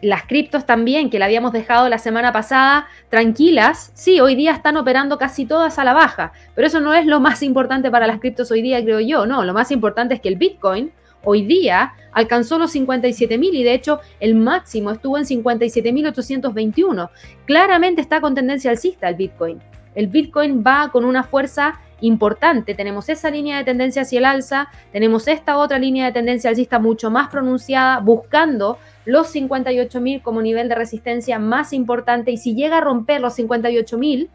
[0.02, 4.78] las criptos también, que la habíamos dejado la semana pasada tranquilas, sí, hoy día están
[4.78, 8.20] operando casi todas a la baja, pero eso no es lo más importante para las
[8.20, 10.94] criptos hoy día, creo yo, no, lo más importante es que el Bitcoin
[11.24, 17.10] hoy día alcanzó los 57.000 y de hecho el máximo estuvo en 57.821.
[17.46, 19.62] Claramente está con tendencia alcista el Bitcoin.
[19.96, 22.74] El Bitcoin va con una fuerza importante.
[22.74, 26.80] Tenemos esa línea de tendencia hacia el alza, tenemos esta otra línea de tendencia alcista
[26.80, 32.32] mucho más pronunciada, buscando los 58.000 como nivel de resistencia más importante.
[32.32, 34.30] Y si llega a romper los 58.000,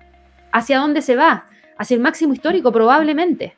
[0.53, 1.47] ¿hacia dónde se va?
[1.79, 3.57] Hacia el máximo histórico probablemente,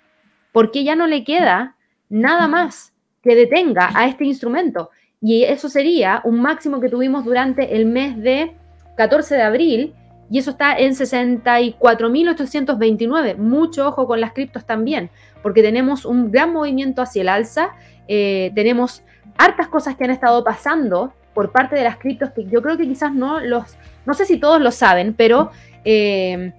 [0.52, 1.76] porque ya no le queda
[2.08, 2.93] nada más
[3.24, 4.90] que detenga a este instrumento.
[5.20, 8.54] Y eso sería un máximo que tuvimos durante el mes de
[8.96, 9.94] 14 de abril
[10.30, 13.36] y eso está en 64.829.
[13.36, 15.10] Mucho ojo con las criptos también,
[15.42, 17.70] porque tenemos un gran movimiento hacia el alza,
[18.06, 19.02] eh, tenemos
[19.38, 22.86] hartas cosas que han estado pasando por parte de las criptos que yo creo que
[22.86, 25.50] quizás no los, no sé si todos lo saben, pero
[25.84, 26.52] eh,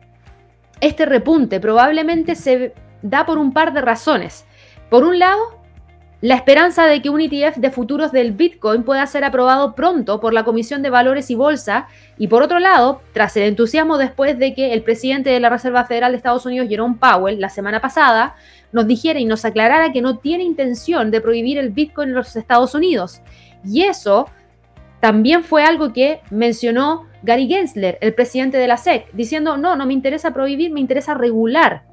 [0.81, 4.45] este repunte probablemente se da por un par de razones.
[4.89, 5.41] Por un lado,
[6.25, 10.33] la esperanza de que un ETF de futuros del Bitcoin pueda ser aprobado pronto por
[10.33, 11.87] la Comisión de Valores y Bolsa.
[12.17, 15.85] Y por otro lado, tras el entusiasmo después de que el presidente de la Reserva
[15.85, 18.33] Federal de Estados Unidos, Jerome Powell, la semana pasada,
[18.71, 22.35] nos dijera y nos aclarara que no tiene intención de prohibir el Bitcoin en los
[22.35, 23.21] Estados Unidos.
[23.63, 24.27] Y eso
[25.01, 29.85] también fue algo que mencionó Gary Gensler, el presidente de la SEC, diciendo, no, no
[29.85, 31.83] me interesa prohibir, me interesa regular.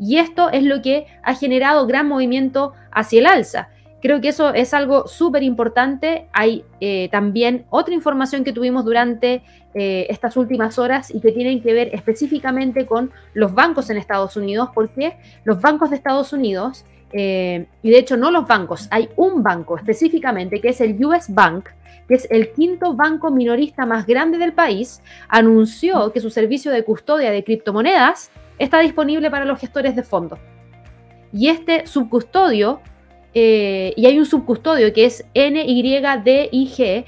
[0.00, 3.68] Y esto es lo que ha generado gran movimiento hacia el alza.
[4.04, 6.28] Creo que eso es algo súper importante.
[6.34, 9.42] Hay eh, también otra información que tuvimos durante
[9.72, 14.36] eh, estas últimas horas y que tienen que ver específicamente con los bancos en Estados
[14.36, 16.84] Unidos, porque los bancos de Estados Unidos,
[17.14, 21.32] eh, y de hecho no los bancos, hay un banco específicamente que es el US
[21.32, 21.70] Bank,
[22.06, 26.84] que es el quinto banco minorista más grande del país, anunció que su servicio de
[26.84, 30.38] custodia de criptomonedas está disponible para los gestores de fondos.
[31.32, 32.82] Y este subcustodio
[33.34, 37.04] eh, y hay un subcustodio que es NYDIG,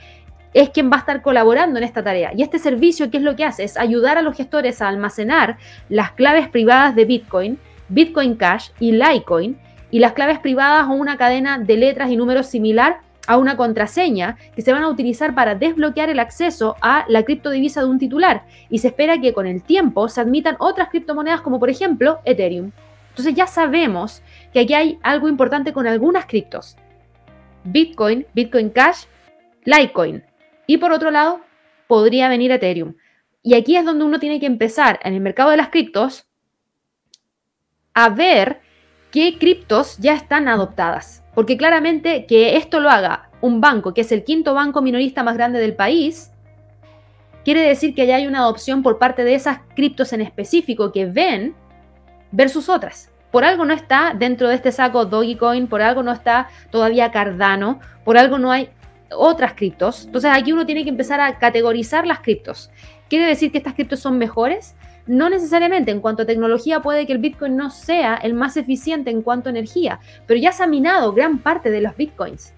[0.52, 2.32] es quien va a estar colaborando en esta tarea.
[2.34, 3.62] Y este servicio, ¿qué es lo que hace?
[3.64, 5.58] Es ayudar a los gestores a almacenar
[5.88, 7.58] las claves privadas de Bitcoin,
[7.88, 9.58] Bitcoin Cash y Litecoin,
[9.90, 14.36] y las claves privadas o una cadena de letras y números similar a una contraseña
[14.54, 18.44] que se van a utilizar para desbloquear el acceso a la criptodivisa de un titular.
[18.70, 22.70] Y se espera que con el tiempo se admitan otras criptomonedas como por ejemplo Ethereum.
[23.10, 24.22] Entonces ya sabemos
[24.56, 26.78] que aquí hay algo importante con algunas criptos.
[27.64, 29.04] Bitcoin, Bitcoin Cash,
[29.66, 30.24] Litecoin.
[30.66, 31.42] Y por otro lado,
[31.86, 32.94] podría venir Ethereum.
[33.42, 36.26] Y aquí es donde uno tiene que empezar en el mercado de las criptos
[37.92, 38.62] a ver
[39.10, 41.22] qué criptos ya están adoptadas.
[41.34, 45.36] Porque claramente que esto lo haga un banco, que es el quinto banco minorista más
[45.36, 46.32] grande del país,
[47.44, 51.04] quiere decir que ya hay una adopción por parte de esas criptos en específico que
[51.04, 51.54] ven
[52.32, 53.12] versus otras.
[53.30, 57.80] Por algo no está dentro de este saco Dogecoin, por algo no está todavía Cardano,
[58.04, 58.70] por algo no hay
[59.10, 60.06] otras criptos.
[60.06, 62.70] Entonces aquí uno tiene que empezar a categorizar las criptos.
[63.08, 64.74] ¿Quiere decir que estas criptos son mejores?
[65.06, 69.10] No necesariamente, en cuanto a tecnología puede que el Bitcoin no sea el más eficiente
[69.10, 72.54] en cuanto a energía, pero ya se ha minado gran parte de los Bitcoins.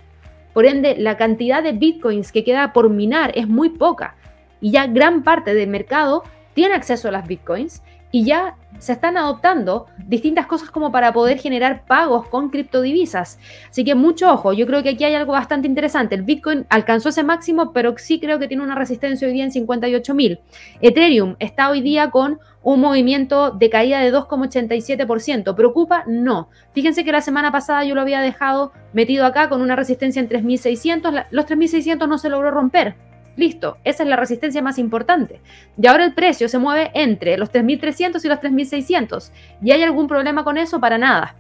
[0.55, 4.16] Por ende, la cantidad de Bitcoins que queda por minar es muy poca
[4.61, 9.17] y ya gran parte del mercado tiene acceso a las bitcoins y ya se están
[9.17, 13.39] adoptando distintas cosas como para poder generar pagos con criptodivisas.
[13.69, 16.15] Así que mucho ojo, yo creo que aquí hay algo bastante interesante.
[16.15, 19.51] El Bitcoin alcanzó ese máximo, pero sí creo que tiene una resistencia hoy día en
[19.51, 20.41] 58.000.
[20.81, 25.55] Ethereum está hoy día con un movimiento de caída de 2,87%.
[25.55, 26.05] ¿Preocupa?
[26.07, 26.49] No.
[26.73, 30.29] Fíjense que la semana pasada yo lo había dejado metido acá con una resistencia en
[30.29, 31.27] 3.600.
[31.31, 33.08] Los 3.600 no se logró romper
[33.39, 35.41] Listo, esa es la resistencia más importante.
[35.80, 39.30] Y ahora el precio se mueve entre los 3.300 y los 3.600.
[39.62, 40.80] ¿Y hay algún problema con eso?
[40.80, 41.36] Para nada.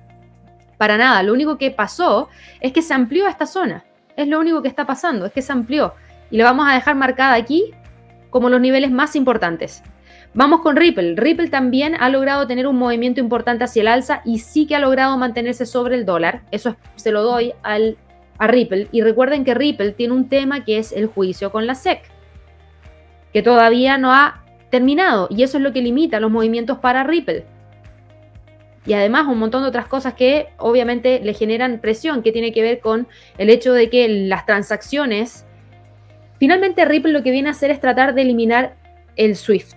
[0.76, 1.24] Para nada.
[1.24, 2.28] Lo único que pasó
[2.60, 3.84] es que se amplió esta zona.
[4.14, 5.94] Es lo único que está pasando, es que se amplió.
[6.30, 7.72] Y lo vamos a dejar marcada aquí
[8.30, 9.82] como los niveles más importantes.
[10.34, 11.16] Vamos con Ripple.
[11.16, 14.78] Ripple también ha logrado tener un movimiento importante hacia el alza y sí que ha
[14.78, 16.42] logrado mantenerse sobre el dólar.
[16.52, 17.98] Eso se lo doy al
[18.38, 18.88] a Ripple.
[18.92, 22.02] Y recuerden que Ripple tiene un tema que es el juicio con la SEC,
[23.32, 25.28] que todavía no ha terminado.
[25.30, 27.44] Y eso es lo que limita los movimientos para Ripple.
[28.86, 32.62] Y además un montón de otras cosas que obviamente le generan presión, que tiene que
[32.62, 35.44] ver con el hecho de que las transacciones...
[36.38, 38.76] Finalmente Ripple lo que viene a hacer es tratar de eliminar
[39.16, 39.76] el SWIFT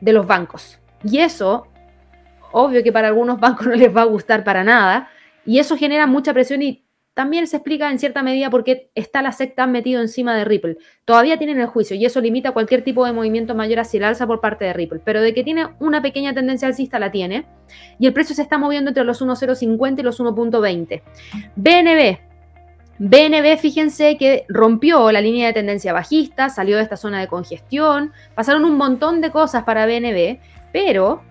[0.00, 0.78] de los bancos.
[1.02, 1.66] Y eso,
[2.52, 5.08] obvio que para algunos bancos no les va a gustar para nada.
[5.46, 6.83] Y eso genera mucha presión y
[7.14, 10.44] también se explica en cierta medida por qué está la SEC tan metido encima de
[10.44, 10.78] Ripple.
[11.04, 14.26] Todavía tienen el juicio y eso limita cualquier tipo de movimiento mayor hacia el alza
[14.26, 15.00] por parte de Ripple.
[15.04, 17.46] Pero de que tiene una pequeña tendencia alcista, la tiene.
[18.00, 21.02] Y el precio se está moviendo entre los 1.050 y los 1.20.
[21.54, 22.18] BNB.
[22.98, 28.12] BNB, fíjense que rompió la línea de tendencia bajista, salió de esta zona de congestión,
[28.36, 30.38] pasaron un montón de cosas para BNB,
[30.72, 31.22] pero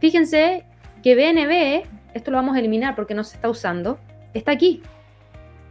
[0.00, 0.64] fíjense
[1.00, 4.00] que BNB, esto lo vamos a eliminar porque no se está usando,
[4.34, 4.82] está aquí,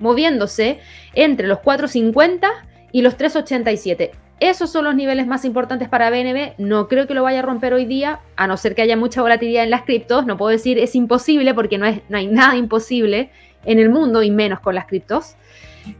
[0.01, 0.79] moviéndose
[1.13, 2.49] entre los 4.50
[2.91, 4.11] y los 3.87.
[4.41, 6.55] Esos son los niveles más importantes para BNB.
[6.57, 9.21] No creo que lo vaya a romper hoy día, a no ser que haya mucha
[9.21, 10.25] volatilidad en las criptos.
[10.25, 13.29] No puedo decir es imposible porque no, es, no hay nada imposible
[13.65, 15.35] en el mundo y menos con las criptos.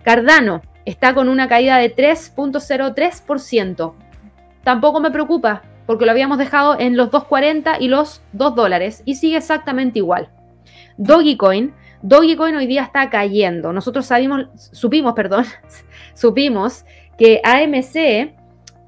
[0.04, 3.94] Cardano está con una caída de 3.03%.
[4.64, 9.16] Tampoco me preocupa porque lo habíamos dejado en los 2.40 y los 2 dólares y
[9.16, 10.30] sigue exactamente igual.
[10.98, 13.72] Dogecoin Dogecoin hoy día está cayendo.
[13.74, 15.46] Nosotros sabimos, supimos, perdón,
[16.14, 16.86] supimos
[17.18, 18.34] que AMC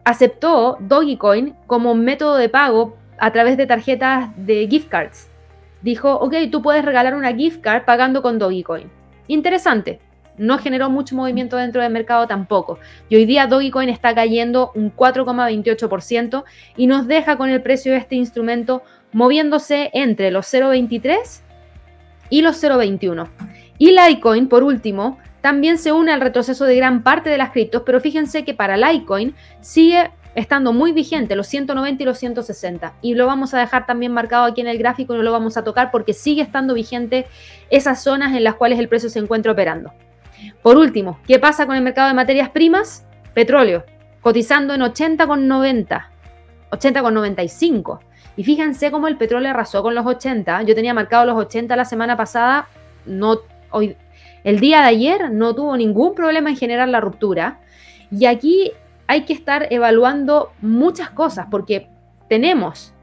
[0.03, 5.29] aceptó Dogecoin como método de pago a través de tarjetas de gift cards.
[5.81, 8.89] Dijo, ok, tú puedes regalar una gift card pagando con Dogecoin.
[9.27, 9.99] Interesante.
[10.35, 12.79] No generó mucho movimiento dentro del mercado tampoco.
[13.07, 16.43] Y hoy día Dogecoin está cayendo un 4,28%
[16.75, 21.43] y nos deja con el precio de este instrumento moviéndose entre los 0,23
[22.33, 23.27] y los 0.21.
[23.77, 27.83] Y Litecoin, por último, también se une al retroceso de gran parte de las criptos,
[27.85, 32.95] pero fíjense que para Litecoin sigue estando muy vigente los 190 y los 160.
[33.03, 35.63] Y lo vamos a dejar también marcado aquí en el gráfico, no lo vamos a
[35.63, 37.27] tocar porque sigue estando vigente
[37.69, 39.93] esas zonas en las cuales el precio se encuentra operando.
[40.63, 43.05] Por último, ¿qué pasa con el mercado de materias primas?
[43.35, 43.85] Petróleo,
[44.21, 46.07] cotizando en 80,90,
[46.71, 47.99] 80,95.
[48.35, 50.63] Y fíjense cómo el petróleo arrasó con los 80.
[50.63, 52.67] Yo tenía marcado los 80 la semana pasada.
[53.05, 53.39] No,
[53.71, 53.95] hoy,
[54.43, 57.59] el día de ayer no tuvo ningún problema en generar la ruptura.
[58.11, 58.71] Y aquí
[59.07, 61.87] hay que estar evaluando muchas cosas porque
[62.29, 62.93] tenemos,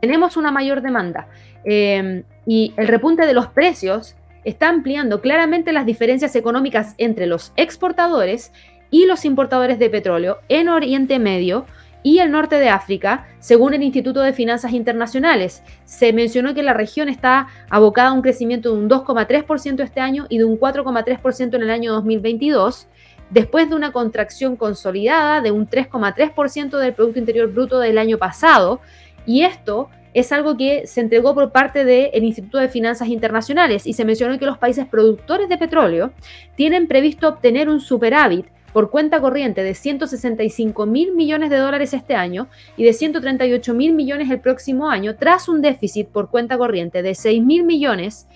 [0.00, 1.28] tenemos una mayor demanda.
[1.64, 7.52] Em, y el repunte de los precios está ampliando claramente las diferencias económicas entre los
[7.56, 8.52] exportadores
[8.90, 11.66] y los importadores de petróleo en Oriente Medio,
[12.02, 15.62] y el norte de África, según el Instituto de Finanzas Internacionales.
[15.84, 20.26] Se mencionó que la región está abocada a un crecimiento de un 2,3% este año
[20.28, 22.88] y de un 4,3% en el año 2022,
[23.30, 28.80] después de una contracción consolidada de un 3,3% del Producto Interior Bruto del año pasado.
[29.26, 33.92] Y esto es algo que se entregó por parte del Instituto de Finanzas Internacionales y
[33.92, 36.12] se mencionó que los países productores de petróleo
[36.56, 42.14] tienen previsto obtener un superávit por cuenta corriente de 165 mil millones de dólares este
[42.14, 47.02] año y de 138 mil millones el próximo año, tras un déficit por cuenta corriente
[47.02, 48.26] de 6 mil millones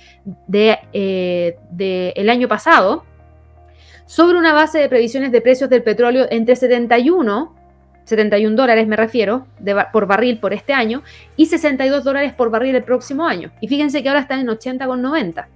[0.46, 0.78] del
[1.70, 3.04] de, eh, año pasado,
[4.06, 7.54] sobre una base de previsiones de precios del petróleo entre 71,
[8.04, 9.46] 71 dólares me refiero,
[9.92, 11.02] por barril por este año,
[11.36, 13.50] y 62 dólares por barril el próximo año.
[13.60, 15.46] Y fíjense que ahora están en 80,90.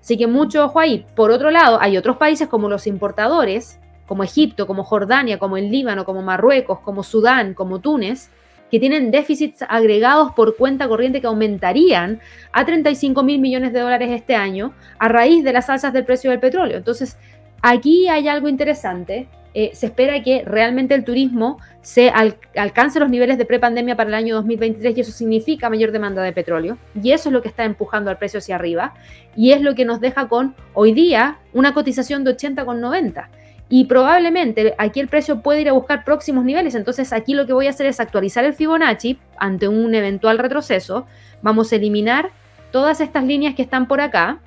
[0.00, 1.06] Así que mucho ojo ahí.
[1.14, 3.78] Por otro lado, hay otros países como los importadores
[4.10, 8.28] como Egipto, como Jordania, como el Líbano, como Marruecos, como Sudán, como Túnez,
[8.68, 12.18] que tienen déficits agregados por cuenta corriente que aumentarían
[12.50, 16.32] a 35 mil millones de dólares este año a raíz de las alzas del precio
[16.32, 16.76] del petróleo.
[16.76, 17.18] Entonces,
[17.62, 19.28] aquí hay algo interesante.
[19.54, 22.10] Eh, se espera que realmente el turismo se
[22.56, 26.32] alcance los niveles de prepandemia para el año 2023 y eso significa mayor demanda de
[26.32, 26.78] petróleo.
[27.00, 28.92] Y eso es lo que está empujando al precio hacia arriba
[29.36, 33.28] y es lo que nos deja con hoy día una cotización de 80,90
[33.72, 36.74] y probablemente aquí el precio puede ir a buscar próximos niveles.
[36.74, 41.06] Entonces aquí lo que voy a hacer es actualizar el Fibonacci ante un eventual retroceso.
[41.40, 42.30] Vamos a eliminar
[42.72, 44.40] todas estas líneas que están por acá,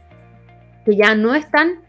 [0.84, 1.80] que ya no están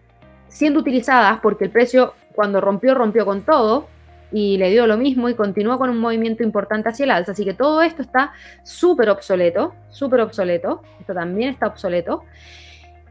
[0.46, 3.88] siendo utilizadas porque el precio cuando rompió, rompió con todo
[4.30, 7.32] y le dio lo mismo y continúa con un movimiento importante hacia el alza.
[7.32, 8.32] Así que todo esto está
[8.62, 10.82] súper obsoleto, súper obsoleto.
[11.00, 12.22] Esto también está obsoleto.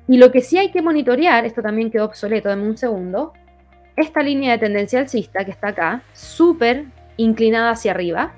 [0.08, 3.34] Y lo que sí hay que monitorear, esto también quedó obsoleto, dame un segundo,
[3.96, 6.86] esta línea de tendencia alcista que está acá, súper
[7.18, 8.34] inclinada hacia arriba,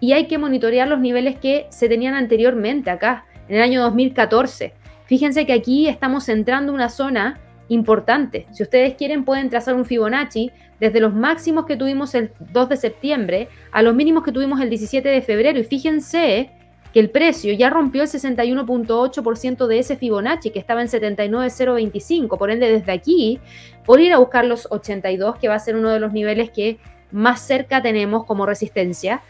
[0.00, 4.74] y hay que monitorear los niveles que se tenían anteriormente acá, en el año 2014.
[5.06, 8.46] Fíjense que aquí estamos entrando en una zona importante.
[8.52, 10.50] Si ustedes quieren pueden trazar un Fibonacci
[10.80, 14.68] desde los máximos que tuvimos el 2 de septiembre a los mínimos que tuvimos el
[14.68, 15.58] 17 de febrero.
[15.58, 16.50] Y fíjense
[16.96, 22.38] que el precio ya rompió el 61.8% de ese Fibonacci que estaba en 79.025.
[22.38, 23.38] Por ende, desde aquí,
[23.84, 26.78] por ir a buscar los 82, que va a ser uno de los niveles que
[27.12, 29.20] más cerca tenemos como resistencia.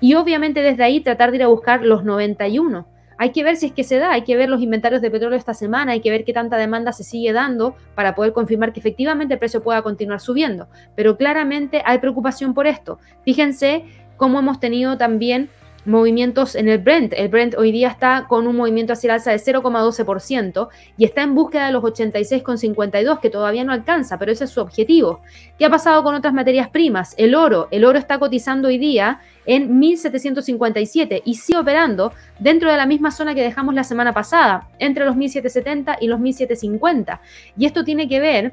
[0.00, 2.88] Y obviamente desde ahí tratar de ir a buscar los 91.
[3.18, 5.38] Hay que ver si es que se da, hay que ver los inventarios de petróleo
[5.38, 8.80] esta semana, hay que ver qué tanta demanda se sigue dando para poder confirmar que
[8.80, 10.66] efectivamente el precio pueda continuar subiendo.
[10.96, 12.98] Pero claramente hay preocupación por esto.
[13.24, 13.84] Fíjense
[14.16, 15.50] cómo hemos tenido también
[15.84, 17.12] movimientos en el Brent.
[17.16, 21.22] El Brent hoy día está con un movimiento hacia el alza de 0,12% y está
[21.22, 25.20] en búsqueda de los 86,52, que todavía no alcanza, pero ese es su objetivo.
[25.58, 27.14] ¿Qué ha pasado con otras materias primas?
[27.16, 27.68] El oro.
[27.70, 33.10] El oro está cotizando hoy día en 1757 y sigue operando dentro de la misma
[33.10, 37.20] zona que dejamos la semana pasada, entre los 1770 y los 1750.
[37.56, 38.52] Y esto tiene que ver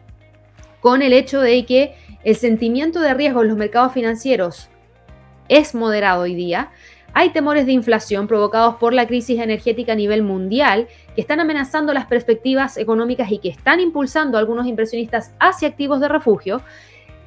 [0.80, 4.70] con el hecho de que el sentimiento de riesgo en los mercados financieros
[5.48, 6.72] es moderado hoy día,
[7.14, 11.94] hay temores de inflación provocados por la crisis energética a nivel mundial que están amenazando
[11.94, 16.62] las perspectivas económicas y que están impulsando a algunos inversionistas hacia activos de refugio.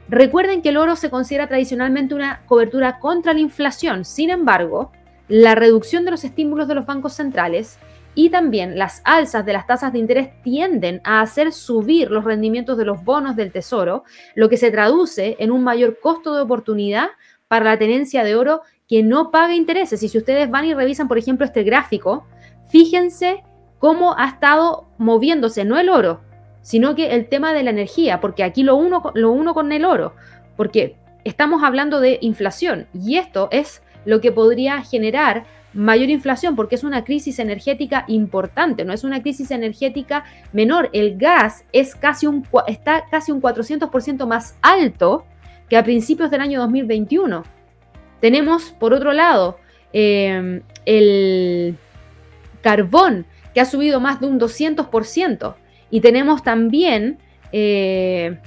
[0.08, 4.04] Recuerden que el oro se considera tradicionalmente una cobertura contra la inflación.
[4.04, 4.92] Sin embargo,
[5.28, 7.78] la reducción de los estímulos de los bancos centrales
[8.14, 12.76] y también las alzas de las tasas de interés tienden a hacer subir los rendimientos
[12.76, 14.04] de los bonos del tesoro,
[14.34, 17.08] lo que se traduce en un mayor costo de oportunidad
[17.48, 18.62] para la tenencia de oro
[18.92, 20.02] que no paga intereses.
[20.02, 22.26] Y si ustedes van y revisan, por ejemplo, este gráfico,
[22.68, 23.42] fíjense
[23.78, 26.20] cómo ha estado moviéndose, no el oro,
[26.60, 29.86] sino que el tema de la energía, porque aquí lo uno, lo uno con el
[29.86, 30.12] oro,
[30.58, 36.74] porque estamos hablando de inflación y esto es lo que podría generar mayor inflación porque
[36.74, 40.90] es una crisis energética importante, no es una crisis energética menor.
[40.92, 45.24] El gas es casi un, está casi un 400% más alto
[45.70, 47.61] que a principios del año 2021.
[48.22, 49.58] Tenemos, por otro lado,
[49.92, 51.76] em, el
[52.62, 55.56] carbón, que ha subido más de un 200%.
[55.90, 57.18] Y tenemos también
[57.50, 58.38] eh,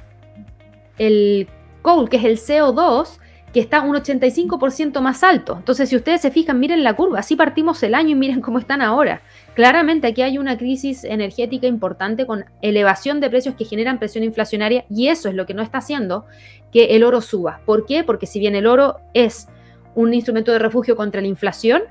[0.97, 1.49] el
[1.81, 3.19] coal, que es el CO2,
[3.51, 5.57] que está un 85% más alto.
[5.57, 8.59] Entonces, si ustedes se fijan, miren la curva, así partimos el año y miren cómo
[8.59, 9.21] están ahora.
[9.55, 14.85] Claramente aquí hay una crisis energética importante con elevación de precios que generan presión inflacionaria
[14.89, 16.25] y eso es lo que no está haciendo
[16.71, 17.59] que el oro suba.
[17.65, 18.05] ¿Por qué?
[18.05, 19.47] Porque si bien el oro es
[19.95, 21.83] un instrumento de refugio contra la inflación,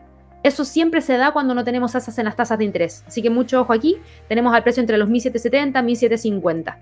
[0.45, 3.03] eso siempre se da cuando no tenemos asas en las tasas de interés.
[3.07, 3.97] Así que mucho ojo aquí.
[4.29, 6.79] Tenemos al precio entre los 1770 y 1750.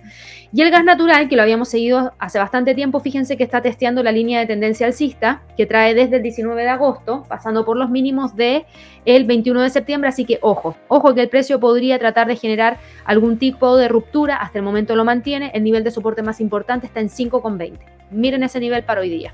[0.52, 4.02] Y el gas natural, que lo habíamos seguido hace bastante tiempo, fíjense que está testeando
[4.02, 7.88] la línea de tendencia alcista, que trae desde el 19 de agosto, pasando por los
[7.88, 8.66] mínimos de
[9.04, 10.08] el 21 de septiembre.
[10.08, 14.38] Así que ojo, ojo que el precio podría tratar de generar algún tipo de ruptura.
[14.38, 15.52] Hasta el momento lo mantiene.
[15.54, 17.78] El nivel de soporte más importante está en 5,20.
[18.10, 19.32] Miren ese nivel para hoy día.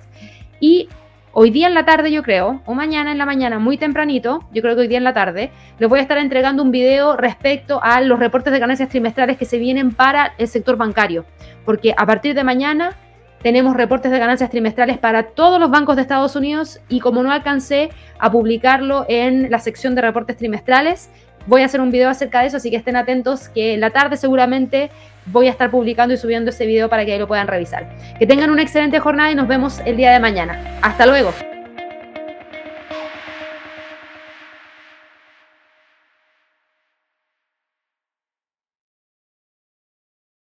[0.61, 0.91] Y
[1.33, 4.63] Hoy día en la tarde, yo creo, o mañana en la mañana, muy tempranito, yo
[4.63, 7.81] creo que hoy día en la tarde, les voy a estar entregando un video respecto
[7.83, 11.27] a los reportes de ganancias trimestrales que se vienen para el sector bancario.
[11.67, 12.97] Porque a partir de mañana
[13.43, 17.31] tenemos reportes de ganancias trimestrales para todos los bancos de Estados Unidos y como no
[17.31, 21.11] alcancé a publicarlo en la sección de reportes trimestrales,
[21.49, 23.91] voy a hacer un video acerca de eso, así que estén atentos que en la
[23.91, 24.91] tarde seguramente
[25.27, 27.89] voy a estar publicando y subiendo ese video para que ahí lo puedan revisar.
[28.19, 30.79] Que tengan una excelente jornada y nos vemos el día de mañana.
[30.83, 31.33] Hasta luego.